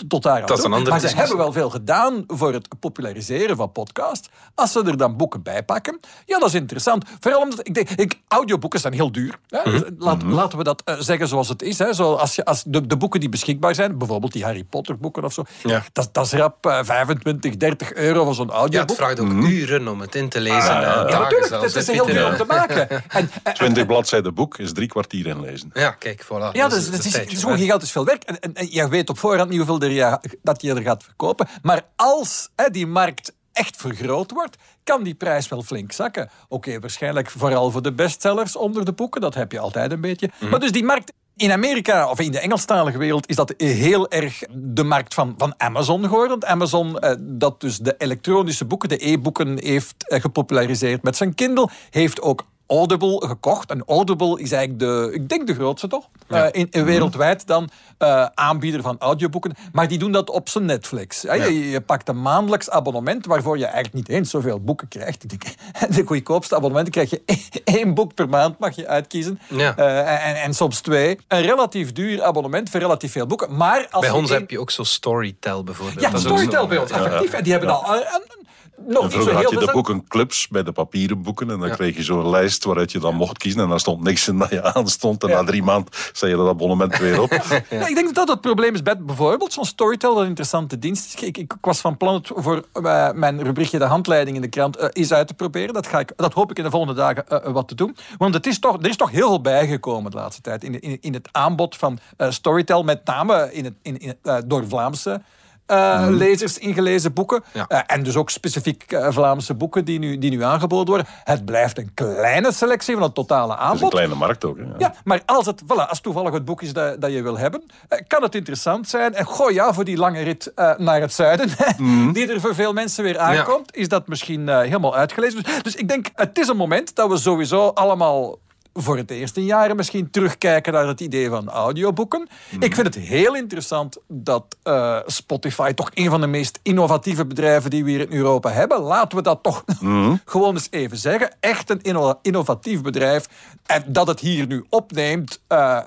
tot 0.08 0.22
daar 0.22 0.32
aan 0.32 0.38
Mhm. 0.38 0.46
Dat 0.48 0.56
is 0.56 0.62
toe. 0.62 0.72
een 0.72 0.78
andere 0.78 0.90
Maar 1.00 1.08
ze 1.08 1.16
hebben 1.16 1.36
wel 1.36 1.52
veel 1.52 1.70
gedaan 1.70 2.24
voor 2.26 2.52
het 2.52 2.68
populariseren 2.80 3.56
van 3.56 3.72
podcast. 3.72 4.28
Als 4.54 4.72
ze 4.72 4.82
er 4.84 4.96
dan 4.96 5.16
boeken 5.16 5.42
bij 5.42 5.62
pakken, 5.62 6.00
ja, 6.26 6.38
dat 6.38 6.48
is 6.48 6.54
interessant. 6.54 7.04
Vooral 7.20 7.40
omdat 7.40 7.58
ik 7.66 7.74
denk, 7.74 7.90
ik, 7.90 8.20
audioboeken 8.28 8.80
zijn 8.80 8.92
heel 8.92 9.12
duur. 9.12 9.38
Hè? 9.48 9.70
Mhm. 9.70 9.82
Laat, 9.98 10.22
Laten 10.22 10.58
we 10.58 10.64
dat 10.64 10.82
eh, 10.84 10.94
zeggen 10.98 11.28
zoals 11.28 11.48
het 11.48 11.62
is. 11.62 11.78
Hè? 11.78 11.92
Zo 11.94 12.14
als 12.14 12.34
je, 12.34 12.44
als 12.44 12.62
de, 12.66 12.86
de 12.86 12.96
boeken 12.96 13.20
die 13.20 13.28
beschikbaar 13.28 13.74
zijn, 13.74 13.98
bijvoorbeeld 13.98 14.32
die 14.32 14.44
Harry 14.44 14.64
Potter 14.64 14.98
boeken 14.98 15.24
of 15.24 15.32
zo, 15.32 15.44
Ja. 15.62 15.82
dat, 15.92 16.08
dat 16.12 16.24
is 16.24 16.32
rap 16.32 16.66
eh, 16.66 16.78
25, 16.82 17.56
30 17.56 17.92
euro 17.94 18.24
voor 18.24 18.34
zo'n 18.34 18.46
Ja, 18.46 18.52
audioboek. 18.52 18.88
het 18.88 18.98
vraagt 18.98 19.20
ook 19.20 19.28
uren 19.30 19.88
om 19.88 20.00
het 20.00 20.14
in 20.14 20.28
te 20.28 20.40
lezen. 20.40 20.56
ja, 20.58 20.80
eh, 20.80 21.10
dagen 21.10 21.20
natuurlijk. 21.20 21.62
Het 21.62 21.74
is 21.76 21.86
heel 21.86 22.06
duur 22.06 22.26
om 22.26 22.36
te 22.36 22.44
maken. 22.44 22.88
En, 23.08 23.30
eh, 23.42 23.52
Twintig 23.52 23.86
bladzijden 23.86 24.34
boek 24.34 24.58
is 24.58 24.72
drie 24.72 24.88
kwartier 24.88 25.26
inlezen. 25.26 25.70
Ja, 25.72 25.90
kijk, 25.90 26.24
voilà. 26.24 26.28
Ja, 26.52 26.68
Dat 26.68 26.70
dus, 26.70 26.88
is, 27.06 27.18
is 27.18 27.40
gewoon 27.40 27.58
gigantisch 27.58 27.90
veel 27.92 28.04
werk. 28.04 28.22
En, 28.22 28.40
en, 28.40 28.54
en 28.54 28.66
je 28.70 28.88
weet 28.88 29.08
op 29.10 29.18
voorhand 29.18 29.50
niet 29.50 29.57
hoeveel 29.58 29.80
er 29.80 29.90
ja, 29.90 30.22
dat 30.42 30.62
je 30.62 30.74
er 30.74 30.82
gaat 30.82 31.04
verkopen. 31.04 31.48
Maar 31.62 31.82
als 31.96 32.48
hè, 32.56 32.70
die 32.70 32.86
markt 32.86 33.32
echt 33.52 33.76
vergroot 33.76 34.30
wordt, 34.30 34.56
kan 34.84 35.02
die 35.02 35.14
prijs 35.14 35.48
wel 35.48 35.62
flink 35.62 35.92
zakken. 35.92 36.30
Oké, 36.48 36.80
waarschijnlijk 36.80 37.30
vooral 37.30 37.70
voor 37.70 37.82
de 37.82 37.92
bestsellers 37.92 38.56
onder 38.56 38.84
de 38.84 38.92
boeken. 38.92 39.20
Dat 39.20 39.34
heb 39.34 39.52
je 39.52 39.58
altijd 39.58 39.92
een 39.92 40.00
beetje. 40.00 40.30
Maar 40.50 40.60
dus 40.60 40.72
die 40.72 40.84
markt... 40.84 41.12
In 41.36 41.52
Amerika, 41.52 42.10
of 42.10 42.20
in 42.20 42.32
de 42.32 42.40
Engelstalige 42.40 42.98
wereld, 42.98 43.28
is 43.28 43.36
dat 43.36 43.54
heel 43.56 44.10
erg 44.10 44.42
de 44.50 44.84
markt 44.84 45.14
van, 45.14 45.34
van 45.36 45.54
Amazon 45.56 46.02
geworden. 46.02 46.28
Want 46.28 46.44
Amazon, 46.44 46.98
eh, 46.98 47.14
dat 47.20 47.60
dus 47.60 47.78
de 47.78 47.94
elektronische 47.98 48.64
boeken, 48.64 48.88
de 48.88 49.08
e-boeken, 49.08 49.62
heeft 49.62 50.08
eh, 50.08 50.20
gepopulariseerd 50.20 51.02
met 51.02 51.16
zijn 51.16 51.34
Kindle, 51.34 51.68
heeft 51.90 52.20
ook 52.20 52.46
Audible 52.68 53.26
gekocht. 53.26 53.70
En 53.70 53.82
Audible 53.86 54.40
is 54.40 54.52
eigenlijk 54.52 54.78
de, 54.80 55.10
ik 55.14 55.28
denk 55.28 55.46
de 55.46 55.54
grootste 55.54 55.88
toch? 55.88 56.08
Eh, 56.28 56.44
in, 56.50 56.66
in 56.70 56.84
wereldwijd 56.84 57.46
dan 57.46 57.68
eh, 57.98 58.26
aanbieder 58.34 58.82
van 58.82 58.96
audioboeken. 58.98 59.54
Maar 59.72 59.88
die 59.88 59.98
doen 59.98 60.12
dat 60.12 60.30
op 60.30 60.48
zijn 60.48 60.64
Netflix. 60.64 61.22
Ja, 61.22 61.32
je, 61.34 61.70
je 61.70 61.80
pakt 61.80 62.08
een 62.08 62.22
maandelijks 62.22 62.70
abonnement 62.70 63.26
waarvoor 63.26 63.58
je 63.58 63.64
eigenlijk 63.64 63.94
niet 63.94 64.08
eens 64.08 64.30
zoveel 64.30 64.60
boeken 64.60 64.88
krijgt. 64.88 65.22
Ik 65.24 65.30
denk, 65.30 65.42
de 65.96 66.02
goedkoopste 66.06 66.54
abonnementen 66.56 66.92
krijg 66.92 67.10
je 67.10 67.22
één 67.78 67.94
boek 67.94 68.14
per 68.14 68.28
maand 68.28 68.58
mag 68.58 68.76
je 68.76 68.86
uitkiezen. 68.88 69.40
Ja. 69.48 69.76
Eh, 69.76 70.28
en, 70.28 70.42
en 70.42 70.54
soms 70.54 70.80
twee. 70.80 71.18
Een 71.28 71.42
relatief 71.42 71.92
duur 71.92 72.22
abonnement 72.22 72.70
voor 72.70 72.80
relatief 72.80 73.12
veel 73.12 73.26
boeken. 73.26 73.56
Maar 73.56 73.86
als 73.90 74.04
Bij 74.06 74.14
ons 74.14 74.30
één- 74.30 74.38
heb 74.40 74.50
je 74.50 74.60
ook 74.60 74.70
zo 74.70 74.82
Storytel 74.82 75.64
bijvoorbeeld. 75.64 76.00
Ja, 76.00 76.10
Dat 76.10 76.20
Storytel 76.20 76.66
bij 76.66 76.78
ons, 76.78 76.90
effectief. 76.90 77.32
En 77.32 77.42
die 77.42 77.52
hebben 77.52 77.70
al 77.84 77.94
een- 77.96 78.46
nog 78.86 79.02
En 79.04 79.10
vroeger 79.10 79.34
had 79.34 79.50
je 79.50 79.58
de 79.58 79.70
boekenclubs 79.72 80.48
bij 80.48 80.62
de 80.62 80.72
papieren 80.72 81.22
boeken. 81.22 81.50
En 81.50 81.58
dan 81.58 81.68
Ja. 81.68 81.74
kreeg 81.74 81.96
je 81.96 82.02
zo'n 82.02 82.28
lijst 82.30 82.64
waaruit 82.64 82.92
je 82.92 82.98
dan 82.98 83.14
mocht 83.14 83.38
kiezen. 83.38 83.60
En 83.60 83.68
daar 83.68 83.80
stond 83.80 84.02
niks 84.02 84.28
in 84.28 84.38
dat 84.38 84.50
je 84.50 84.62
aanstond. 84.74 85.22
En 85.22 85.28
Ja. 85.28 85.40
na 85.40 85.44
drie 85.46 85.62
maanden 85.62 85.92
zei 86.12 86.30
je 86.30 86.36
dat 86.36 86.48
abonnement 86.48 86.98
weer 86.98 87.20
op. 87.22 87.30
Ja, 87.70 87.86
ik 87.88 87.94
denk 87.94 88.06
dat 88.06 88.14
dat 88.14 88.28
het 88.28 88.40
probleem 88.40 88.74
is 88.74 88.82
bij 88.82 88.98
bijvoorbeeld 88.98 89.52
zo'n 89.52 89.64
Storytel, 89.64 90.12
dat 90.14 90.22
een 90.22 90.28
interessante 90.28 90.78
dienst 90.78 91.06
is. 91.06 91.14
Ik, 91.14 91.20
ik, 91.20 91.36
ik 91.36 91.54
was 91.60 91.80
van 91.80 91.96
plan 91.96 92.14
het 92.14 92.30
voor 92.34 92.64
eh, 92.72 93.12
mijn 93.12 93.42
rubriekje 93.42 93.78
De 93.78 93.84
Handleiding 93.84 94.36
in 94.36 94.42
de 94.42 94.48
krant 94.48 94.96
eens 94.96 95.12
uit 95.12 95.26
te 95.26 95.34
proberen. 95.34 95.74
Dat, 95.74 95.86
ga 95.86 95.98
ik, 95.98 96.12
dat 96.16 96.32
hoop 96.32 96.50
ik 96.50 96.58
in 96.58 96.64
de 96.64 96.70
volgende 96.70 96.94
dagen 96.94 97.28
eh, 97.28 97.52
wat 97.52 97.68
te 97.68 97.74
doen. 97.74 97.96
Want 98.18 98.34
het 98.34 98.46
is 98.46 98.58
toch, 98.58 98.76
er 98.82 98.88
is 98.88 98.96
toch 98.96 99.10
heel 99.10 99.28
veel 99.28 99.40
bijgekomen 99.40 100.10
de 100.10 100.16
laatste 100.16 100.42
tijd 100.42 100.64
in, 100.64 100.80
in, 100.80 100.98
in 101.00 101.14
het 101.14 101.28
aanbod 101.32 101.76
van 101.76 101.98
Storytel, 102.28 102.82
met 102.82 103.04
name 103.04 103.48
in 103.52 103.64
het, 103.64 103.74
in, 103.82 103.98
in, 103.98 104.14
door 104.46 104.66
Vlaamse 104.68 105.20
eh, 105.68 106.06
lezers 106.08 106.58
ingelezen 106.58 107.12
boeken. 107.12 107.42
Ja. 107.52 107.64
Eh, 107.68 107.80
en 107.86 108.02
dus 108.02 108.16
ook 108.16 108.30
specifiek 108.30 108.92
eh, 108.92 109.06
Vlaamse 109.10 109.54
boeken 109.54 109.84
die 109.84 109.98
nu, 109.98 110.18
die 110.18 110.30
nu 110.30 110.42
aangeboden 110.42 110.86
worden. 110.86 111.06
Het 111.24 111.44
blijft 111.44 111.78
een 111.78 111.90
kleine 111.94 112.52
selectie 112.52 112.94
van 112.94 113.02
het 113.02 113.14
totale 113.14 113.52
is 113.52 113.58
een 113.58 113.64
aanbod. 113.64 113.90
kleine 113.90 114.14
markt 114.14 114.44
ook. 114.44 114.56
Hè. 114.56 114.64
Ja, 114.78 114.94
maar 115.04 115.22
als 115.26 115.46
het 115.46 115.62
voilà, 115.62 115.88
als 115.88 116.00
toevallig 116.00 116.32
het 116.32 116.44
boek 116.44 116.62
is 116.62 116.72
dat, 116.72 117.00
dat 117.00 117.12
je 117.12 117.22
wil 117.22 117.38
hebben, 117.38 117.62
kan 118.06 118.22
het 118.22 118.34
interessant 118.34 118.88
zijn. 118.88 119.14
En 119.14 119.24
goh, 119.24 119.50
ja, 119.50 119.72
voor 119.72 119.84
die 119.84 119.96
lange 119.96 120.22
rit 120.22 120.52
naar 120.76 121.00
het 121.00 121.12
zuiden, 121.12 121.48
die 122.14 122.32
er 122.32 122.40
voor 122.40 122.54
veel 122.54 122.72
mensen 122.72 123.04
weer 123.04 123.18
aankomt, 123.18 123.76
is 123.76 123.88
dat 123.88 124.08
misschien 124.08 124.48
helemaal 124.48 124.96
uitgelezen. 124.96 125.42
Dus, 125.42 125.62
dus 125.62 125.74
ik 125.74 125.88
denk, 125.88 126.06
het 126.14 126.38
is 126.38 126.48
een 126.48 126.56
moment 126.56 126.94
dat 126.94 127.08
we 127.08 127.16
sowieso 127.16 127.68
allemaal 127.68 128.38
voor 128.82 128.96
het 128.96 129.10
eerst 129.10 129.36
in 129.36 129.44
jaren 129.44 129.76
misschien 129.76 130.10
terugkijken 130.10 130.72
naar 130.72 130.86
het 130.86 131.00
idee 131.00 131.28
van 131.28 131.48
audioboeken. 131.48 132.28
Ik 132.60 132.74
vind 132.74 132.86
het 132.94 133.04
heel 133.04 133.34
interessant 133.36 133.98
dat 134.08 134.56
eh, 134.62 134.98
Spotify 135.06 135.72
toch 135.72 135.90
een 135.94 136.10
van 136.10 136.20
de 136.20 136.26
meest 136.26 136.58
innovatieve 136.62 137.26
bedrijven 137.26 137.70
die 137.70 137.84
we 137.84 137.90
hier 137.90 138.00
in 138.00 138.12
Europa 138.16 138.50
hebben. 138.50 138.80
Laten 138.80 139.18
we 139.18 139.24
dat 139.24 139.42
toch 139.42 139.64
gewoon 140.24 140.54
eens 140.54 140.68
even 140.70 140.96
zeggen. 140.96 141.36
Echt 141.40 141.70
een 141.70 141.80
inno- 141.82 142.18
innovatief 142.22 142.82
bedrijf. 142.82 143.28
En 143.66 143.84
dat 143.86 144.06
het 144.06 144.20
hier 144.20 144.46
nu 144.46 144.64
opneemt 144.68 145.40
eh, 145.46 145.78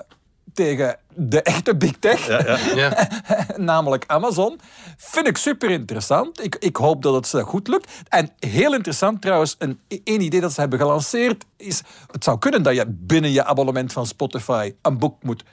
tegen 0.54 0.96
de 1.14 1.42
echte 1.42 1.76
big 1.76 1.98
tech 1.98 2.26
Ja. 2.74 3.08
namelijk 3.56 4.04
Amazon. 4.06 4.60
Vind 4.96 5.26
ik 5.26 5.36
super 5.36 5.70
interessant. 5.70 6.44
Ik, 6.44 6.56
ik 6.58 6.76
hoop 6.76 7.02
dat 7.02 7.14
het 7.14 7.26
ze 7.26 7.42
goed 7.42 7.68
lukt. 7.68 7.90
En 8.08 8.30
heel 8.38 8.74
interessant 8.74 9.22
trouwens, 9.22 9.56
een, 9.58 9.80
een 9.88 10.20
idee 10.20 10.40
dat 10.40 10.52
ze 10.52 10.60
hebben 10.60 10.78
gelanceerd 10.78 11.44
is... 11.56 11.82
Het 12.10 12.24
zou 12.24 12.38
kunnen 12.38 12.62
dat 12.62 12.74
je 12.74 12.84
binnen 12.88 13.30
je 13.30 13.44
abonnement 13.44 13.92
van 13.92 14.06
Spotify 14.06 14.74
een 14.82 14.98
boek 14.98 15.22
moet 15.22 15.44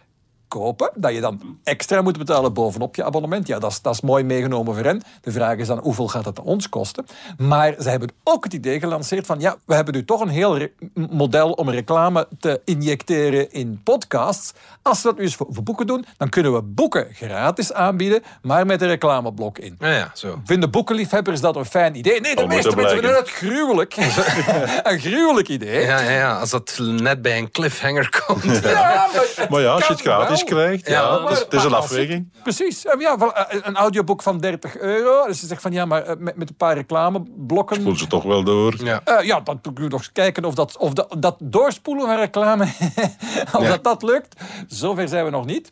kopen, 0.49 0.91
dat 0.95 1.13
je 1.13 1.21
dan 1.21 1.59
extra 1.63 2.01
moet 2.01 2.17
betalen 2.17 2.53
bovenop 2.53 2.95
je 2.95 3.03
abonnement. 3.03 3.47
Ja, 3.47 3.59
dat 3.59 3.71
is, 3.71 3.81
dat 3.81 3.93
is 3.93 4.01
mooi 4.01 4.23
meegenomen 4.23 4.75
voor 4.75 4.83
hen. 4.83 5.01
De 5.21 5.31
vraag 5.31 5.57
is 5.57 5.67
dan, 5.67 5.79
hoeveel 5.79 6.07
gaat 6.07 6.25
het 6.25 6.39
ons 6.39 6.69
kosten? 6.69 7.05
Maar 7.37 7.75
ze 7.79 7.89
hebben 7.89 8.11
ook 8.23 8.43
het 8.43 8.53
idee 8.53 8.79
gelanceerd 8.79 9.25
van, 9.25 9.39
ja, 9.39 9.55
we 9.65 9.75
hebben 9.75 9.93
nu 9.93 10.05
toch 10.05 10.21
een 10.21 10.27
heel 10.27 10.67
model 10.93 11.51
om 11.51 11.69
reclame 11.69 12.27
te 12.39 12.61
injecteren 12.65 13.51
in 13.51 13.81
podcasts. 13.83 14.53
Als 14.81 15.01
we 15.01 15.07
dat 15.07 15.17
nu 15.17 15.23
eens 15.23 15.35
voor, 15.35 15.47
voor 15.49 15.63
boeken 15.63 15.87
doen, 15.87 16.05
dan 16.17 16.29
kunnen 16.29 16.53
we 16.53 16.61
boeken 16.61 17.07
gratis 17.13 17.73
aanbieden, 17.73 18.23
maar 18.41 18.65
met 18.65 18.81
een 18.81 18.87
reclameblok 18.87 19.57
in. 19.57 19.75
Ja, 19.79 19.91
ja, 19.91 20.11
zo. 20.13 20.41
Vinden 20.45 20.71
boekenliefhebbers 20.71 21.41
dat 21.41 21.55
een 21.55 21.65
fijn 21.65 21.95
idee? 21.95 22.21
Nee, 22.21 22.35
de 22.35 22.47
meeste 22.47 22.75
mensen 22.75 22.91
vinden 22.91 23.15
het 23.15 23.29
gruwelijk. 23.29 23.95
een 24.91 24.99
gruwelijk 24.99 25.47
idee. 25.47 25.85
Ja, 25.85 25.99
ja, 25.99 26.11
ja, 26.11 26.39
als 26.39 26.49
dat 26.49 26.77
net 26.79 27.21
bij 27.21 27.37
een 27.37 27.51
cliffhanger 27.51 28.23
komt. 28.25 28.43
Ja, 28.43 29.07
maar, 29.07 29.47
Maar 29.49 29.61
ja, 29.61 29.71
als 29.71 29.87
je 29.87 29.93
het 29.93 30.01
kan 30.01 30.27
gratis 30.39 30.49
wel. 30.53 30.65
krijgt, 30.65 30.87
ja, 30.87 31.01
Ja, 31.01 31.21
het, 31.21 31.31
is, 31.31 31.39
het 31.39 31.53
is 31.53 31.63
een 31.63 31.73
afweging. 31.73 32.31
Precies. 32.43 32.85
Eh, 32.85 32.99
Ja, 32.99 33.17
eh, 33.17 33.59
een 33.63 33.75
audioboek 33.75 34.21
van 34.21 34.39
30 34.39 34.77
euro. 34.77 35.25
Dus 35.27 35.41
je 35.41 35.47
zegt 35.47 35.61
van 35.61 35.71
ja, 35.71 35.85
maar 35.85 36.03
eh, 36.03 36.15
met, 36.17 36.35
met 36.35 36.49
een 36.49 36.55
paar 36.55 36.75
reclameblokken. 36.75 37.75
Spoel 37.75 37.95
ze 37.97 38.07
toch 38.07 38.23
wel 38.23 38.43
door. 38.43 38.75
Ja. 38.83 39.01
Ja, 39.21 39.39
dan 39.39 39.59
moet 39.63 39.79
ik 39.79 39.89
nog 39.89 39.99
eens 39.99 40.11
kijken 40.11 40.45
of 40.45 40.53
dat, 40.53 40.77
of 40.77 40.93
dat, 40.93 41.15
dat 41.19 41.35
doorspoelen 41.39 42.05
van 42.05 42.15
reclame, 42.15 42.63
of 43.55 43.61
Ja. 43.61 43.67
dat, 43.67 43.83
dat 43.83 44.03
lukt. 44.03 44.41
Zover 44.67 45.07
zijn 45.07 45.25
we 45.25 45.31
nog 45.31 45.45
niet. 45.45 45.71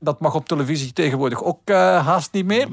Dat 0.00 0.20
mag 0.20 0.34
op 0.34 0.48
televisie 0.48 0.92
tegenwoordig 0.92 1.42
ook 1.44 1.60
eh, 1.64 2.06
haast 2.06 2.32
niet 2.32 2.46
meer. 2.46 2.66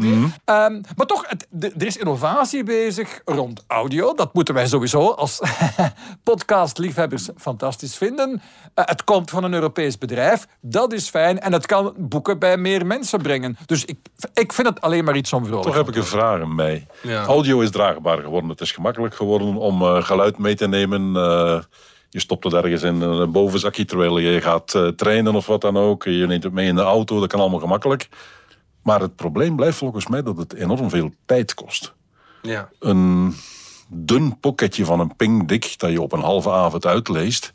Ehm, 0.46 0.82
maar 0.96 1.06
toch, 1.06 1.24
het, 1.28 1.48
de- 1.50 1.72
er 1.78 1.86
is 1.86 1.98
innovatie 1.98 2.64
bezig 2.64 3.22
rond 3.26 3.64
audio. 3.68 4.14
Dat 4.14 4.34
moeten 4.34 4.54
wij 4.54 4.68
sowieso 4.68 5.10
als 5.10 5.40
podcastliefhebbers 6.24 7.30
fantastisch 7.38 7.96
vinden. 7.98 8.42
Eh, 8.74 8.86
het 8.88 9.04
komt 9.04 9.30
van 9.30 9.44
een 9.44 9.54
Europees 9.54 9.98
bedrijf. 9.98 10.48
Dat 10.62 10.94
is 10.94 11.10
fijn. 11.10 11.40
En 11.40 11.54
het 11.54 11.66
kan 11.66 11.94
boeken 11.98 12.40
bij 12.40 12.58
meer 12.58 12.86
mensen 12.86 13.22
brengen. 13.22 13.58
Dus 13.66 13.86
ik, 13.86 13.98
ik 14.34 14.54
vind 14.54 14.68
het 14.68 14.82
alleen 14.82 15.04
maar 15.04 15.16
iets 15.16 15.34
om 15.34 15.46
vrolijk 15.46 15.66
Toch 15.66 15.76
heb 15.76 15.88
ik 15.88 15.96
een 15.96 16.04
vraag 16.04 16.42
aan 16.42 16.56
mij. 16.56 16.88
Ja. 17.04 17.26
Audio 17.26 17.60
is 17.60 17.72
draagbaar 17.72 18.18
geworden. 18.18 18.50
Het 18.50 18.62
is 18.62 18.72
gemakkelijk 18.72 19.16
geworden 19.16 19.56
om 19.56 19.82
eh, 19.82 20.04
geluid 20.04 20.38
mee 20.38 20.56
te 20.56 20.68
nemen. 20.68 21.16
Je 22.14 22.20
stopt 22.20 22.44
het 22.44 22.54
ergens 22.54 22.84
in 22.84 23.02
een 23.02 23.32
bovenzakje 23.32 23.86
terwijl 23.86 24.20
je 24.20 24.42
gaat 24.42 24.76
eh, 24.76 24.88
trainen 24.88 25.36
of 25.36 25.46
wat 25.46 25.62
dan 25.62 25.78
ook. 25.78 26.04
Je 26.04 26.26
neemt 26.28 26.44
het 26.44 26.54
mee 26.54 26.68
in 26.68 26.76
de 26.76 26.82
auto, 26.82 27.20
dat 27.20 27.30
kan 27.30 27.40
allemaal 27.40 27.60
gemakkelijk. 27.60 28.10
Maar 28.84 29.00
het 29.00 29.16
probleem 29.16 29.56
blijft 29.56 29.78
volgens 29.78 30.08
mij 30.08 30.24
dat 30.24 30.38
het 30.38 30.54
enorm 30.54 30.90
veel 30.90 31.12
tijd 31.26 31.54
kost. 31.54 31.94
Ja. 32.42 32.70
Een 32.80 33.34
dun 33.88 34.40
pocketje 34.40 34.86
van 34.86 35.00
een 35.00 35.16
pingdik 35.16 35.74
dat 35.78 35.92
je 35.92 36.02
op 36.02 36.12
een 36.12 36.22
halve 36.22 36.52
avond 36.52 36.86
uitleest, 36.86 37.52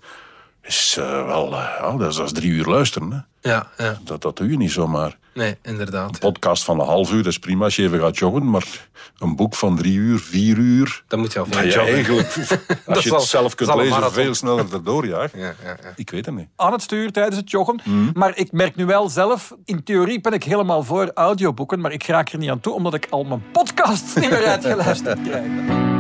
is 0.63 0.97
eh, 0.99 1.27
wel, 1.27 1.53
eh, 1.53 1.65
ja, 1.81 1.97
dat 1.97 2.11
is, 2.11 2.17
dat 2.17 2.27
is 2.27 2.33
drie 2.33 2.51
uur 2.51 2.65
luisteren. 2.67 3.11
Hè. 3.11 3.51
Ja, 3.51 3.67
ja. 3.79 3.99
Dat, 4.05 4.23
dat 4.23 4.37
doe 4.37 4.51
je 4.51 4.57
niet 4.57 4.71
zomaar. 4.73 5.17
Nee, 5.35 5.57
inderdaad. 5.63 6.09
Een 6.13 6.19
podcast 6.19 6.65
van 6.65 6.81
een 6.81 6.87
half 6.87 7.11
uur 7.13 7.17
dat 7.23 7.27
is 7.33 7.39
prima 7.39 7.65
als 7.65 7.77
je 7.77 7.83
even 7.83 8.01
gaat 8.01 8.19
joggen, 8.19 8.51
maar 8.51 8.89
een 9.19 9.37
boek 9.37 9.55
van 9.55 9.77
drie 9.77 9.95
uur, 9.95 10.19
vier 10.19 10.57
uur, 10.57 11.03
Dan 11.09 11.19
moet 11.19 11.33
je 11.33 11.39
al 11.39 11.45
dat 11.49 11.55
veel 11.57 11.67
je 11.67 11.73
joggen. 11.73 11.95
eigenlijk, 11.95 12.29
als 12.87 13.03
je 13.03 13.09
zal- 13.09 13.19
het 13.19 13.29
zelf 13.29 13.55
kunt 13.55 13.75
lezen, 13.75 14.13
veel 14.13 14.35
sneller 14.35 14.65
erdoor 14.73 15.07
jaagt. 15.07 15.33
Ja, 15.37 15.41
ja, 15.41 15.55
ja. 15.83 15.93
Ik 15.97 16.11
weet 16.11 16.27
het 16.27 16.35
niet. 16.35 16.49
aan 16.57 16.73
het 16.73 16.83
stuur 16.83 17.13
tijdens 17.13 17.37
het 17.37 17.51
joggen. 17.51 17.81
Maar 18.15 18.37
ik 18.37 18.53
merk 18.53 18.77
nu 18.77 18.87
wel 18.87 19.09
zelf, 19.09 19.55
in 19.65 19.83
theorie 19.83 20.21
ben 20.21 20.33
ik 20.33 20.45
helemaal 20.45 20.83
voor 20.83 21.11
audioboeken, 21.15 21.81
maar 21.81 21.93
ik 21.93 22.07
raak 22.07 22.29
er 22.33 22.39
niet 22.39 22.51
aan 22.51 22.61
toe, 22.61 22.73
omdat 22.75 22.95
ik 22.95 23.07
al 23.11 23.25
mijn 23.25 23.43
podcasts 23.53 24.15
niet 24.15 24.31
meer 24.31 24.47
uitgeluisterd 24.47 25.19
krijg. 25.29 25.98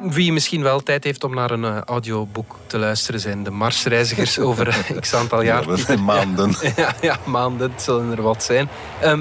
Wie 0.00 0.32
misschien 0.32 0.62
wel 0.62 0.82
tijd 0.82 1.04
heeft 1.04 1.24
om 1.24 1.34
naar 1.34 1.50
een 1.50 1.64
eh, 1.64 1.80
audioboek 1.80 2.56
te 2.66 2.78
luisteren 2.78 3.20
zijn 3.20 3.42
de 3.42 3.50
Marsreizigers 3.50 4.38
over 4.48 4.68
eh, 4.68 4.98
x 5.00 5.14
aantal 5.14 5.42
jaar. 5.42 5.60
Ja, 5.62 5.68
dat 5.68 5.80
zijn 5.80 6.04
maanden. 6.04 6.54
ja, 6.76 6.94
ja, 7.00 7.18
maanden, 7.26 7.70
het 7.70 7.82
zullen 7.82 8.10
er 8.10 8.22
wat 8.22 8.42
zijn. 8.42 8.68
Ehm, 9.00 9.20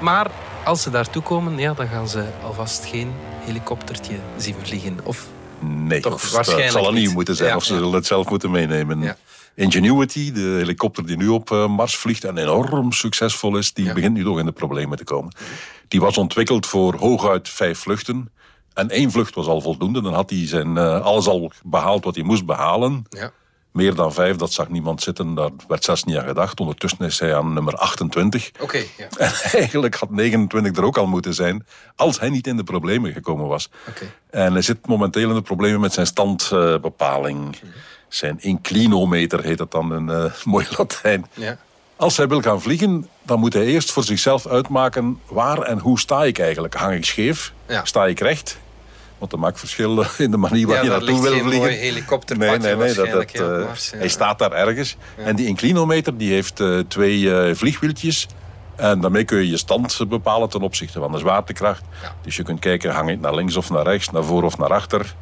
maar 0.00 0.30
als 0.64 0.82
ze 0.82 0.90
daartoe 0.90 1.22
komen, 1.22 1.58
ja, 1.58 1.74
dan 1.74 1.88
gaan 1.88 2.08
ze 2.08 2.24
alvast 2.42 2.84
geen 2.84 3.12
helikoptertje 3.44 4.14
zien 4.36 4.56
vliegen. 4.62 4.98
Of 5.02 5.26
Nee, 5.60 6.00
Toch 6.00 6.12
of 6.12 6.22
het, 6.22 6.30
waarschijnlijk 6.30 6.72
het 6.72 6.82
zal 6.82 6.92
er 6.94 6.98
niet. 7.00 7.12
moeten 7.14 7.36
zijn, 7.36 7.48
Ja, 7.48 7.56
of 7.56 7.64
ze 7.64 7.74
zullen 7.74 7.92
het 7.92 8.06
zelf 8.06 8.28
moeten 8.28 8.50
meenemen. 8.50 9.16
Ingenuity, 9.54 10.32
de 10.32 10.40
helikopter 10.58 11.06
die 11.06 11.16
nu 11.16 11.28
op 11.28 11.50
eh, 11.50 11.66
Mars 11.66 11.96
vliegt 11.96 12.24
en 12.24 12.36
enorm 12.36 12.92
succesvol 12.92 13.56
is, 13.56 13.72
die 13.72 13.92
begint 13.92 14.14
nu 14.14 14.24
toch 14.24 14.38
in 14.38 14.44
de 14.44 14.52
problemen 14.52 14.98
te 14.98 15.04
komen. 15.04 15.32
Die 15.88 16.00
was 16.00 16.16
ontwikkeld 16.18 16.66
voor 16.66 16.94
hooguit 16.94 17.48
vijf 17.48 17.78
vluchten. 17.78 18.30
En 18.78 18.90
één 18.90 19.10
vlucht 19.10 19.34
was 19.34 19.46
al 19.46 19.60
voldoende. 19.60 20.02
Dan 20.02 20.14
had 20.14 20.30
hij 20.30 20.46
zijn, 20.46 20.76
eh, 20.76 21.00
alles 21.04 21.26
al 21.26 21.52
behaald 21.64 22.04
wat 22.04 22.14
hij 22.14 22.24
moest 22.24 22.44
behalen. 22.46 23.04
ja, 23.08 23.30
Meer 23.72 23.94
dan 23.94 24.12
vijf, 24.12 24.36
dat 24.36 24.52
zag 24.52 24.68
niemand 24.68 25.02
zitten. 25.02 25.34
Daar 25.34 25.50
werd 25.68 25.84
zelfs 25.84 26.04
niet 26.04 26.16
aan 26.16 26.26
gedacht. 26.26 26.60
Ondertussen 26.60 26.98
is 27.00 27.18
hij 27.18 27.36
aan 27.36 27.52
nummer 27.52 27.74
28. 27.74 28.50
oké. 28.60 28.76
ja, 28.96 29.08
En 29.18 29.32
eigenlijk 29.52 29.94
had 29.94 30.10
29 30.10 30.76
er 30.76 30.84
ook 30.84 30.96
al 30.96 31.06
moeten 31.06 31.34
zijn, 31.34 31.66
als 31.96 32.20
hij 32.20 32.28
niet 32.30 32.46
in 32.46 32.56
de 32.56 32.64
problemen 32.64 33.12
gekomen 33.12 33.46
was. 33.46 33.70
oké. 33.88 34.04
En 34.30 34.52
hij 34.52 34.62
zit 34.62 34.86
momenteel 34.86 35.28
in 35.28 35.34
de 35.34 35.42
problemen 35.42 35.80
met 35.80 35.92
zijn 35.92 36.06
standbepaling. 36.06 37.56
Zijn 38.08 38.36
inclinometer 38.40 39.42
heet 39.42 39.58
dat 39.58 39.70
dan 39.70 39.94
in 39.94 40.08
eh, 40.10 40.24
mooi 40.44 40.66
Latijn. 40.78 41.26
Ja, 41.34 41.58
Als 41.96 42.16
hij 42.16 42.28
wil 42.28 42.40
gaan 42.40 42.60
vliegen, 42.62 43.08
dan 43.22 43.38
moet 43.40 43.52
hij 43.52 43.64
eerst 43.64 43.92
voor 43.92 44.04
zichzelf 44.04 44.46
uitmaken 44.46 45.20
waar 45.28 45.58
en 45.62 45.78
hoe 45.78 45.98
sta 45.98 46.24
ik 46.24 46.38
eigenlijk. 46.38 46.74
Hang 46.74 46.94
ik 46.94 47.04
scheef? 47.04 47.52
Ja. 47.68 47.84
Sta 47.84 48.06
ik 48.06 48.20
recht? 48.20 48.58
Want 49.18 49.30
dat 49.30 49.40
maakt 49.40 49.58
verschil 49.58 50.04
in 50.18 50.30
de 50.30 50.36
manier 50.36 50.66
waar 50.66 50.76
Ja, 50.76 50.82
je 50.82 50.88
naartoe 50.88 51.22
wil 51.22 51.32
vliegen. 51.32 51.58
mooi 51.58 51.74
helikopterpadje 51.74 52.76
waarschijnlijk, 52.76 53.30
ja, 53.30 53.44
op 53.44 53.52
eh, 53.52 53.64
Mars, 53.64 53.90
ja. 53.90 53.98
Hij 53.98 54.08
staat 54.08 54.38
daar 54.38 54.52
ergens. 54.52 54.96
En 55.16 55.36
die 55.36 55.46
inclinometer 55.46 56.16
die 56.16 56.32
heeft 56.32 56.60
eh, 56.60 56.78
twee 56.78 57.34
eh, 57.34 57.54
vliegwieltjes. 57.54 58.26
En 58.76 59.00
daarmee 59.00 59.24
kun 59.24 59.38
je 59.38 59.48
je 59.50 59.56
stand 59.56 60.08
bepalen 60.08 60.48
ten 60.48 60.60
opzichte 60.60 60.98
van 60.98 61.12
de 61.12 61.18
zwaartekracht. 61.18 61.82
Dus 62.22 62.36
je 62.36 62.42
kunt 62.42 62.60
kijken, 62.60 62.90
hang 62.90 63.10
ik 63.10 63.20
naar 63.20 63.34
links 63.34 63.56
of 63.56 63.70
naar 63.70 63.84
rechts, 63.84 64.10
naar 64.10 64.24
voor 64.24 64.42
of 64.42 64.58
naar 64.58 64.72
achter. 64.72 65.14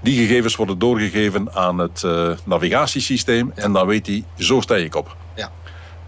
Die 0.00 0.26
gegevens 0.26 0.56
worden 0.56 0.78
doorgegeven 0.78 1.54
aan 1.54 1.78
het 1.78 2.02
eh, 2.04 2.30
navigatiesysteem. 2.44 3.52
En 3.54 3.72
dan 3.72 3.86
weet 3.86 4.06
hij, 4.06 4.24
zo 4.36 4.60
sta 4.60 4.74
ik 4.76 4.94
op. 4.94 5.16
Ja, 5.34 5.50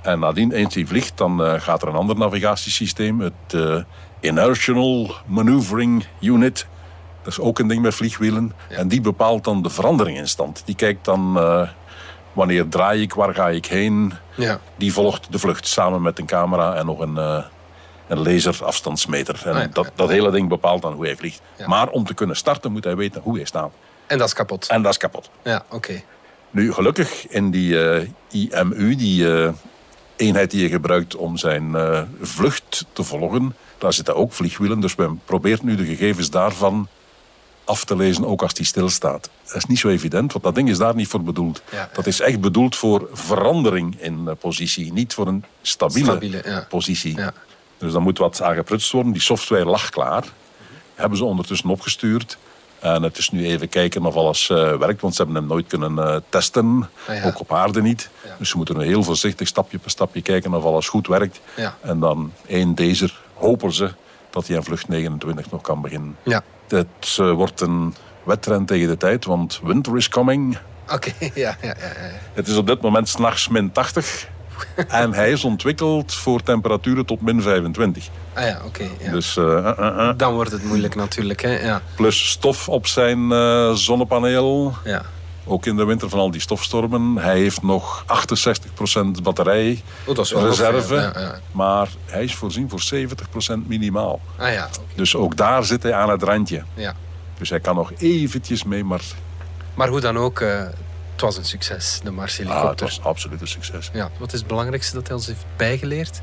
En 0.02 0.18
nadien, 0.18 0.52
eens 0.52 0.74
hij 0.74 0.86
vliegt, 0.86 1.12
dan 1.18 1.44
eh, 1.44 1.60
gaat 1.60 1.82
er 1.82 1.88
een 1.88 1.94
ander 1.94 2.16
navigatiesysteem. 2.16 3.20
Het 3.20 3.32
eh, 3.54 3.76
Inertial 4.20 5.14
Maneuvering 5.26 6.04
Unit. 6.20 6.66
Dat 7.22 7.33
is 7.33 7.40
ook 7.40 7.59
een 7.59 7.68
ding 7.68 7.83
met 7.83 7.94
vliegwielen. 7.94 8.52
En 8.68 8.88
die 8.88 9.00
bepaalt 9.00 9.44
dan 9.44 9.62
de 9.62 9.70
verandering 9.70 10.18
in 10.18 10.28
stand. 10.28 10.62
Die 10.64 10.74
kijkt 10.74 11.04
dan 11.04 11.38
eh, 11.38 11.68
wanneer 12.33 12.68
draai 12.68 13.02
ik, 13.02 13.14
waar 13.14 13.35
ga 13.35 13.48
ik 13.48 13.66
heen. 13.66 14.12
ja, 14.35 14.61
Die 14.76 14.92
volgt 14.92 15.33
de 15.33 15.38
vlucht 15.38 15.66
samen 15.66 16.02
met 16.02 16.18
een 16.18 16.26
camera 16.26 16.74
en 16.74 16.87
nog 16.87 16.98
een, 17.00 17.16
eh 17.16 17.44
een 18.09 18.22
laserafstandsmeter. 18.22 19.42
En 19.44 19.54
Ah 19.54 19.61
ja, 19.61 19.66
dat, 19.72 19.90
dat 19.94 20.09
hele 20.09 20.30
ding 20.30 20.48
bepaalt 20.48 20.83
dan 20.83 20.92
hoe 20.92 21.04
hij 21.04 21.16
vliegt. 21.16 21.40
Maar 21.66 21.88
om 21.88 22.04
te 22.04 22.14
kunnen 22.14 22.37
starten 22.37 22.72
moet 22.72 22.85
hij 22.85 22.96
weten 22.96 23.20
hoe 23.24 23.37
hij 23.37 23.44
staat. 23.44 23.70
en 24.06 24.18
dat 24.18 24.26
is 24.26 24.35
kapot. 24.35 24.66
En 24.68 24.83
dat 24.83 24.90
is 24.92 24.96
kapot. 24.98 25.30
Ja, 25.42 25.64
oké. 25.70 26.02
Nu, 26.50 26.72
gelukkig 26.72 27.26
in 27.28 27.50
die 27.50 27.88
eh, 27.90 28.09
IMU, 28.28 28.94
die 28.96 29.26
eenheid 30.16 30.50
die 30.50 30.62
je 30.62 30.68
gebruikt 30.68 31.16
om 31.16 31.37
zijn 31.37 31.76
vlucht 32.20 32.87
te 32.92 33.02
volgen, 33.02 33.54
daar 33.78 33.92
zitten 33.92 34.14
ook 34.16 34.33
vliegwielen. 34.33 34.80
Dus 34.80 34.94
we 34.94 35.14
proberen 35.24 35.66
nu 35.66 35.76
de 35.76 35.85
gegevens 35.85 36.30
daarvan 36.30 36.88
af 37.64 37.84
te 37.84 37.96
lezen, 37.96 38.26
ook 38.26 38.42
als 38.42 38.54
die 38.54 38.66
stilstaat. 38.66 39.30
Dat 39.46 39.56
is 39.56 39.64
niet 39.64 39.78
zo 39.78 39.88
evident, 39.88 40.32
want 40.32 40.44
dat 40.44 40.54
ding 40.54 40.68
is 40.68 40.78
daar 40.78 40.94
niet 40.94 41.08
voor 41.08 41.22
bedoeld. 41.22 41.62
Ja, 41.70 41.90
dat 41.92 42.06
is 42.06 42.20
echt 42.20 42.40
bedoeld 42.40 42.76
voor 42.76 43.08
verandering 43.12 44.00
in 44.00 44.36
positie, 44.40 44.92
niet 44.92 45.14
voor 45.14 45.26
een 45.26 45.44
stabiele, 45.62 46.04
Stabiele, 46.04 46.42
ja. 46.44 46.66
positie. 46.68 47.16
Ja. 47.16 47.32
Dus 47.78 47.92
daar 47.92 48.02
moet 48.02 48.18
wat 48.18 48.42
aan 48.42 48.54
geprutst 48.54 48.92
worden. 48.92 49.12
Die 49.12 49.22
software 49.22 49.64
lag 49.64 49.88
klaar. 49.88 50.24
Hebben 50.94 51.18
ze 51.18 51.24
ondertussen 51.24 51.70
opgestuurd. 51.70 52.38
En 52.80 53.02
het 53.02 53.18
is 53.18 53.30
nu 53.30 53.46
even 53.46 53.68
kijken 53.68 54.04
of 54.04 54.14
alles 54.14 54.50
eh, 54.50 54.76
werkt, 54.76 55.00
want 55.00 55.14
ze 55.14 55.22
hebben 55.22 55.40
hem 55.40 55.50
nooit 55.50 55.66
kunnen 55.66 55.98
eh, 55.98 56.16
testen. 56.28 56.88
Ah, 57.06 57.16
ja. 57.16 57.24
Ook 57.26 57.40
op 57.40 57.52
aarde 57.52 57.82
niet. 57.82 58.10
Ja. 58.24 58.34
Dus 58.38 58.48
ze 58.48 58.56
moeten 58.56 58.76
nu 58.76 58.84
heel 58.84 59.02
voorzichtig 59.02 59.48
stapje 59.48 59.78
per 59.78 59.90
stapje 59.90 60.22
kijken 60.22 60.54
of 60.54 60.64
alles 60.64 60.88
goed 60.88 61.06
werkt. 61.06 61.40
Ja. 61.56 61.76
En 61.80 62.00
dan 62.00 62.32
één 62.46 62.74
deze 62.74 63.10
hopen 63.34 63.72
ze 63.72 63.90
dat 64.30 64.46
hij 64.46 64.56
aan 64.56 64.64
vlucht 64.64 64.88
29 64.88 65.50
nog 65.50 65.60
kan 65.60 65.80
beginnen. 65.80 66.16
Ja, 66.22 66.42
Het 66.70 67.16
eh, 67.18 67.33
wordt 67.33 67.61
een 67.61 67.94
wedren 68.22 68.64
tegen 68.64 68.88
de 68.88 68.96
tijd, 68.96 69.24
want 69.24 69.61
winter 69.62 69.96
is 69.96 70.09
coming. 70.09 70.59
oké. 70.92 71.12
Ja, 71.20 71.30
ja, 71.35 71.56
ja, 71.62 71.74
ja. 71.78 72.11
Het 72.33 72.48
is 72.48 72.56
op 72.56 72.66
dit 72.66 72.80
moment 72.80 73.09
s'nachts 73.09 73.48
min 73.48 73.72
80. 73.72 74.28
en 74.88 75.12
hij 75.12 75.30
is 75.30 75.44
ontwikkeld 75.44 76.14
voor 76.14 76.42
temperaturen 76.42 77.06
tot 77.06 77.20
min 77.20 77.42
25. 77.42 78.09
Ah 78.35 78.44
ja, 78.44 78.61
oké. 78.64 78.85
ja. 79.00 79.11
Dus 79.11 79.37
eh, 79.37 79.68
eh. 79.78 80.11
Dan 80.16 80.35
wordt 80.35 80.50
het 80.52 80.64
moeilijk 80.64 80.94
natuurlijk, 80.94 81.42
hè. 81.42 81.59
Ja, 81.66 81.83
plus 81.96 82.30
stof 82.30 82.68
op 82.68 82.87
zijn 82.87 83.30
zonnepaneel. 83.76 84.74
ja. 84.85 85.02
Ook 85.50 85.66
in 85.66 85.76
de 85.76 85.84
winter 85.84 86.08
van 86.08 86.18
al 86.18 86.30
die 86.30 86.40
stofstormen. 86.40 87.16
Hij 87.16 87.38
heeft 87.38 87.62
nog 87.62 88.04
68% 88.06 89.22
batterij 89.22 89.82
Oh, 90.06 90.16
reserve. 90.16 90.94
ja, 90.94 91.12
ja. 91.20 91.38
Maar 91.52 91.88
hij 92.06 92.24
is 92.24 92.34
voorzien 92.34 92.68
voor 92.70 92.80
70% 92.80 93.66
minimaal. 93.66 94.20
Ah 94.38 94.52
ja. 94.52 94.68
Dus 94.94 95.16
ook 95.16 95.36
daar 95.36 95.64
zit 95.64 95.82
hij 95.82 95.94
aan 95.94 96.10
het 96.10 96.22
randje. 96.22 96.62
Ja. 96.74 96.94
Dus 97.38 97.50
hij 97.50 97.60
kan 97.60 97.74
nog 97.74 97.92
eventjes 97.98 98.64
mee, 98.64 98.84
maar 98.84 99.00
Maar 99.74 99.88
hoe 99.88 100.00
dan 100.00 100.18
ook, 100.18 100.40
eh, 100.40 100.58
het 101.12 101.20
was 101.20 101.36
een 101.36 101.44
succes, 101.44 102.00
de 102.04 102.10
Mars 102.10 102.32
Ah, 102.32 102.38
het 102.38 102.48
helikopter. 102.48 102.86
was 102.86 103.00
absoluut 103.02 103.40
een 103.40 103.48
succes. 103.48 103.90
ja, 103.92 104.10
wat 104.18 104.32
is 104.32 104.38
het 104.38 104.48
belangrijkste 104.48 104.94
dat 104.94 105.06
hij 105.06 105.16
ons 105.16 105.26
heeft 105.26 105.44
bijgeleerd? 105.56 106.20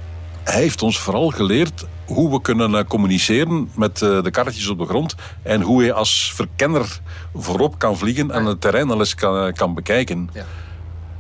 Hij 0.48 0.62
heeft 0.62 0.82
ons 0.82 1.00
vooral 1.00 1.30
geleerd 1.30 1.86
hoe 2.06 2.32
we 2.32 2.42
kunnen 2.42 2.76
eh, 2.76 2.84
communiceren 2.88 3.70
met 3.76 4.02
eh, 4.02 4.24
de 4.24 4.32
karretjes 4.32 4.68
op 4.68 4.78
de 4.78 4.86
grond. 4.86 5.16
En 5.44 5.62
hoe 5.62 5.84
je 5.84 5.94
als 5.94 6.32
verkenner 6.36 7.00
voorop 7.36 7.80
kan 7.80 7.98
vliegen 7.98 8.32
en 8.32 8.46
het 8.46 8.62
terrein 8.62 8.92
al 8.92 9.00
eens 9.00 9.16
kan, 9.16 9.54
kan 9.54 9.74
bekijken. 9.74 10.30
Ja. 10.34 10.46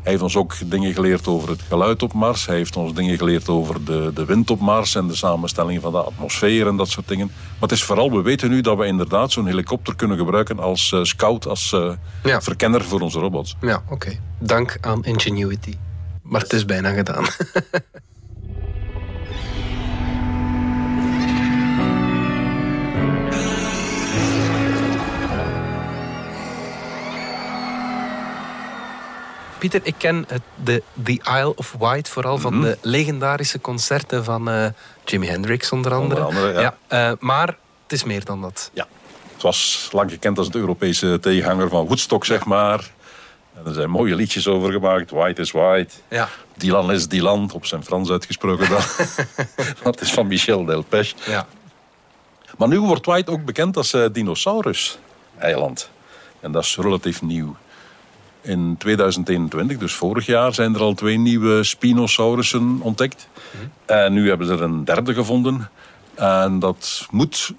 Hij 0.01 0.11
heeft 0.11 0.21
ons 0.21 0.35
ook 0.35 0.55
dingen 0.65 0.93
geleerd 0.93 1.27
over 1.27 1.49
het 1.49 1.61
geluid 1.67 2.03
op 2.03 2.13
Mars. 2.13 2.45
Hij 2.45 2.55
heeft 2.55 2.75
ons 2.75 2.93
dingen 2.93 3.17
geleerd 3.17 3.49
over 3.49 3.85
de, 3.85 4.11
de 4.13 4.25
wind 4.25 4.49
op 4.49 4.59
Mars 4.59 4.95
en 4.95 5.07
de 5.07 5.15
samenstelling 5.15 5.81
van 5.81 5.91
de 5.91 5.97
atmosfeer 6.03 6.67
en 6.67 6.77
dat 6.77 6.89
soort 6.89 7.07
dingen. 7.07 7.27
Maar 7.27 7.69
het 7.69 7.71
is 7.71 7.83
vooral, 7.83 8.11
we 8.11 8.21
weten 8.21 8.49
nu 8.49 8.61
dat 8.61 8.77
we 8.77 8.85
inderdaad 8.85 9.31
zo'n 9.31 9.45
helikopter 9.47 9.95
kunnen 9.95 10.17
gebruiken 10.17 10.59
als 10.59 10.91
eh, 10.91 11.03
scout, 11.03 11.47
als 11.47 11.73
eh, 11.73 11.91
Ja. 12.23 12.41
verkenner 12.41 12.83
voor 12.83 12.99
onze 13.01 13.19
robots. 13.19 13.55
Ja, 13.61 13.81
oké. 13.89 14.19
Dank 14.39 14.77
aan 14.81 15.03
Ingenuity. 15.03 15.73
Maar 16.21 16.41
het 16.41 16.53
is 16.53 16.65
bijna 16.65 16.93
gedaan. 16.93 17.25
Pieter, 29.57 29.81
ik 29.83 29.95
ken 29.97 30.25
het, 30.27 30.41
de 30.63 30.83
The 31.03 31.11
Isle 31.11 31.55
of 31.55 31.75
Wight 31.79 32.09
vooral 32.09 32.37
van 32.37 32.61
de 32.61 32.77
legendarische 32.81 33.61
concerten 33.61 34.23
van 34.23 34.49
eh, 34.49 34.65
Jimi 35.05 35.27
Hendrix 35.27 35.71
onder 35.71 35.93
andere. 35.93 36.21
andere, 36.21 36.59
ja. 36.59 36.77
eh, 36.87 37.11
maar 37.19 37.47
het 37.83 37.91
is 37.91 38.03
meer 38.03 38.25
dan 38.25 38.41
dat. 38.41 38.69
Ja, 38.73 38.87
het 39.33 39.41
was 39.41 39.89
lang 39.91 40.11
gekend 40.11 40.37
als 40.37 40.51
de 40.51 40.59
Europese 40.59 41.17
tegenhanger 41.21 41.69
van 41.69 41.85
Woodstock, 41.85 42.25
zeg 42.25 42.45
maar. 42.45 42.91
En 43.55 43.65
er 43.65 43.73
zijn 43.73 43.89
mooie 43.89 44.15
liedjes 44.15 44.47
over 44.47 44.71
gemaakt. 44.71 45.11
White 45.11 45.41
is 45.41 45.51
White. 45.51 45.95
Ja, 46.07 46.29
Dylan 46.57 46.91
is 46.91 47.07
Dylan, 47.07 47.51
op 47.53 47.65
zijn 47.65 47.83
Frans 47.83 48.09
uitgesproken 48.09 48.69
dan. 48.69 48.81
dat 49.83 50.01
is 50.01 50.11
van 50.11 50.27
Michel 50.27 50.65
Delpech. 50.65 51.13
ja. 51.25 51.47
Maar 52.57 52.67
nu 52.67 52.79
wordt 52.79 53.05
White 53.05 53.31
ook 53.31 53.45
bekend 53.45 53.77
als 53.77 53.93
eh, 53.93 54.05
dinosaurus-eiland. 54.11 55.89
En 56.39 56.51
dat 56.51 56.63
is 56.63 56.77
relatief 56.77 57.21
nieuw. 57.21 57.55
In 58.47 58.75
2021, 58.77 59.77
dus 59.77 59.93
vorig 59.93 60.25
jaar, 60.25 60.53
zijn 60.53 60.75
er 60.75 60.81
al 60.81 60.93
twee 60.93 61.17
nieuwe 61.17 61.63
Spinosaurussen 61.63 62.77
ontdekt. 62.81 63.27
En 63.85 64.13
nu 64.13 64.29
hebben 64.29 64.47
ze 64.47 64.53
er 64.53 64.61
een 64.61 64.85
derde 64.85 65.13
gevonden. 65.13 65.69
En 66.15 66.59
dat 66.59 67.07
moet 67.09 67.53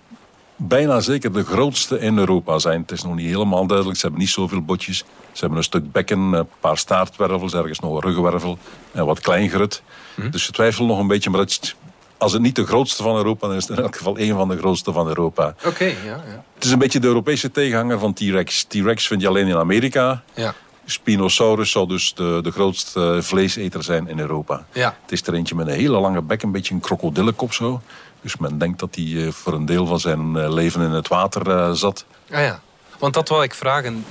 bijna 0.57 1.01
zeker 1.01 1.33
de 1.33 1.45
grootste 1.45 2.01
in 2.01 2.19
Europa 2.19 2.59
zijn. 2.59 2.81
Het 2.81 2.91
is 2.91 3.03
nog 3.03 3.15
niet 3.15 3.27
helemaal 3.27 3.67
duidelijk. 3.67 3.99
Ze 3.99 4.03
hebben 4.03 4.21
niet 4.21 4.31
zoveel 4.31 4.63
botjes. 4.63 4.99
Ze 5.33 5.41
hebben 5.41 5.59
een 5.59 5.65
stuk 5.65 5.93
bekken, 5.93 6.19
een 6.19 6.49
paar 6.61 6.79
staartwervels, 6.79 7.55
ergens 7.55 7.81
nog 7.81 7.95
een 7.95 8.01
ruggenwervel 8.01 8.59
en 8.93 9.07
wat 9.07 9.21
kleingerut. 9.21 9.83
Dus 10.31 10.45
ze 10.45 10.53
twijfelen 10.53 10.89
nog 10.89 10.99
een 10.99 11.07
beetje, 11.07 11.31
maar 11.31 11.41
het 11.41 11.77
als 12.19 12.33
het 12.33 12.43
niet 12.43 12.57
de 12.57 12.67
grootste 12.67 13.03
van 13.03 13.17
Europa 13.17 13.49
is, 13.49 13.57
is 13.57 13.69
het 13.69 13.79
in 13.79 13.85
elk 13.85 13.97
geval 13.97 14.17
één 14.17 14.37
van 14.37 14.49
de 14.49 14.59
grootste 14.59 14.93
van 14.93 15.09
Europa. 15.09 15.55
Oké, 15.65 15.85
ja, 15.85 15.95
ja. 16.05 16.45
Het 16.55 16.65
is 16.65 16.71
een 16.71 16.79
beetje 16.79 17.01
de 17.01 17.07
Europese 17.07 17.51
tegenhanger 17.51 17.99
van 17.99 18.13
T-Rex. 18.13 18.65
T-Rex 18.65 19.07
vind 19.07 19.21
je 19.21 19.29
alleen 19.29 19.47
in 19.47 19.57
Amerika. 19.57 20.23
ja. 20.35 20.55
Spinosaurus 20.91 21.71
zal 21.71 21.87
dus 21.87 22.15
de, 22.15 22.41
de 22.43 22.51
grootste 22.51 23.19
vleeseter 23.23 23.83
zijn 23.83 24.09
in 24.09 24.19
Europa. 24.19 24.65
Ja. 24.73 24.97
Het 25.03 25.13
is 25.13 25.23
er 25.27 25.35
eentje 25.35 25.55
met 25.55 25.67
een 25.67 25.73
hele 25.75 25.99
lange 26.01 26.23
bek, 26.23 26.43
een 26.43 26.53
beetje 26.53 26.75
een 26.75 26.81
krokodillenkop 26.81 27.53
zo. 27.53 27.81
Dus 28.21 28.37
men 28.37 28.59
denkt 28.59 28.79
dat 28.81 28.95
hij 28.95 29.05
eh, 29.27 29.33
voor 29.33 29.53
een 29.53 29.67
deel 29.67 29.87
van 29.87 30.01
zijn 30.01 30.37
eh, 30.37 30.53
leven 30.53 30.83
in 30.83 30.91
het 30.91 31.09
water 31.09 31.51
eh, 31.51 31.71
zat. 31.73 32.05
Ah 32.31 32.41
ja, 32.41 32.61
want 32.99 33.15
dat 33.15 33.29
wou 33.29 33.43
ik 33.43 33.55
vragen. 33.55 34.05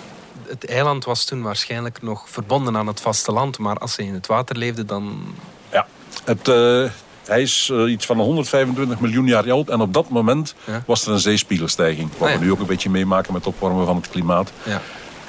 Het 0.47 0.65
eiland 0.65 1.05
was 1.05 1.25
toen 1.25 1.41
waarschijnlijk 1.41 2.01
nog 2.01 2.29
verbonden 2.29 2.77
aan 2.77 2.87
het 2.87 3.01
vasteland, 3.01 3.57
maar 3.57 3.77
als 3.77 3.93
ze 3.93 4.03
in 4.03 4.13
het 4.13 4.27
water 4.27 4.55
leefde, 4.57 4.85
dan. 4.85 5.33
Ja. 5.71 5.87
Het, 6.23 6.47
eh, 6.47 6.83
hij 7.25 7.41
is 7.41 7.69
eh, 7.71 7.91
iets 7.91 8.05
van 8.05 8.19
125 8.19 8.99
miljoen 8.99 9.25
jaar 9.27 9.51
oud 9.51 9.69
en 9.69 9.81
op 9.81 9.93
dat 9.93 10.09
moment 10.09 10.55
Ja. 10.65 10.83
was 10.85 11.05
er 11.05 11.11
een 11.13 11.19
zeespiegelstijging. 11.19 12.09
Wat 12.17 12.27
Ah, 12.27 12.33
ja. 12.33 12.39
we 12.39 12.45
nu 12.45 12.51
ook 12.51 12.59
een 12.59 12.65
beetje 12.65 12.89
meemaken 12.89 13.33
met 13.33 13.45
het 13.45 13.53
opwarmen 13.53 13.85
van 13.85 13.95
het 13.95 14.09
klimaat. 14.09 14.51
Ja, 14.63 14.81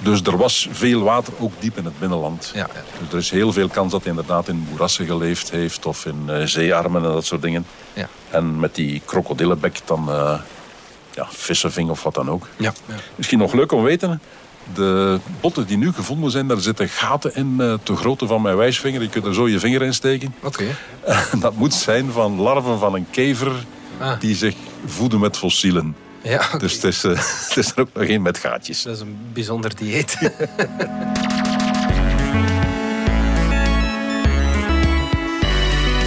Dus 0.03 0.23
er 0.23 0.37
was 0.37 0.69
veel 0.71 1.03
water, 1.03 1.33
ook 1.39 1.53
diep 1.59 1.77
in 1.79 1.85
het 1.85 1.99
binnenland. 1.99 2.51
ja. 2.55 2.67
Dus 3.01 3.09
er 3.13 3.19
is 3.19 3.31
heel 3.31 3.53
veel 3.53 3.69
kans 3.69 3.93
dat 3.93 4.01
hij 4.03 4.11
inderdaad 4.11 4.49
in 4.49 4.67
moerassen 4.71 5.07
geleefd 5.07 5.51
heeft 5.51 5.87
of 5.87 6.07
in 6.07 6.23
eh, 6.27 6.45
zeearmen 6.45 7.05
en 7.05 7.13
dat 7.13 7.25
soort 7.25 7.43
dingen. 7.43 7.67
ja. 7.93 8.09
En 8.31 8.61
met 8.61 8.75
die 8.75 9.03
krokodillenbek 9.05 9.81
dan 9.85 10.09
eh, 10.11 10.39
ja, 11.15 11.27
vissen 11.31 11.73
ving 11.73 11.91
of 11.91 12.03
wat 12.03 12.15
dan 12.15 12.31
ook. 12.31 12.47
ja, 12.57 12.73
ja. 12.87 12.95
Misschien 13.15 13.39
nog 13.39 13.53
leuk 13.53 13.73
om 13.73 13.79
te 13.81 13.85
weten. 13.87 14.21
De 14.75 15.21
botten 15.41 15.67
die 15.67 15.77
nu 15.77 15.93
gevonden 15.93 16.31
zijn, 16.31 16.47
daar 16.49 16.61
zitten 16.61 16.89
gaten 16.89 17.35
in 17.35 17.57
eh 17.59 17.73
te 17.83 17.97
grootte 17.97 18.27
van 18.27 18.43
mijn 18.43 18.57
wijsvinger. 18.57 19.03
Je 19.03 19.09
kunt 19.09 19.25
er 19.25 19.35
zo 19.35 19.49
je 19.49 19.59
vinger 19.59 19.83
in 19.83 19.95
steken. 19.95 20.35
Oké. 20.43 20.65
Dat 21.41 21.55
moet 21.55 21.75
zijn 21.75 22.13
van 22.13 22.41
larven 22.41 22.79
van 22.79 22.95
een 22.95 23.07
kever 23.11 23.53
Ah. 24.01 24.21
die 24.21 24.35
zich 24.37 24.55
voeden 24.87 25.21
met 25.21 25.37
fossielen. 25.37 25.97
Ja. 26.29 26.59
Dus 26.59 26.75
het 26.75 26.85
is, 26.85 27.05
eh, 27.05 27.11
het 27.49 27.57
is 27.57 27.71
er 27.71 27.81
ook 27.81 27.88
nog 27.95 28.05
één 28.05 28.23
met 28.23 28.38
gaatjes. 28.38 28.83
dat 28.83 28.95
is 28.95 29.01
een 29.01 29.19
bijzonder 29.33 29.77
dieet. 29.77 30.17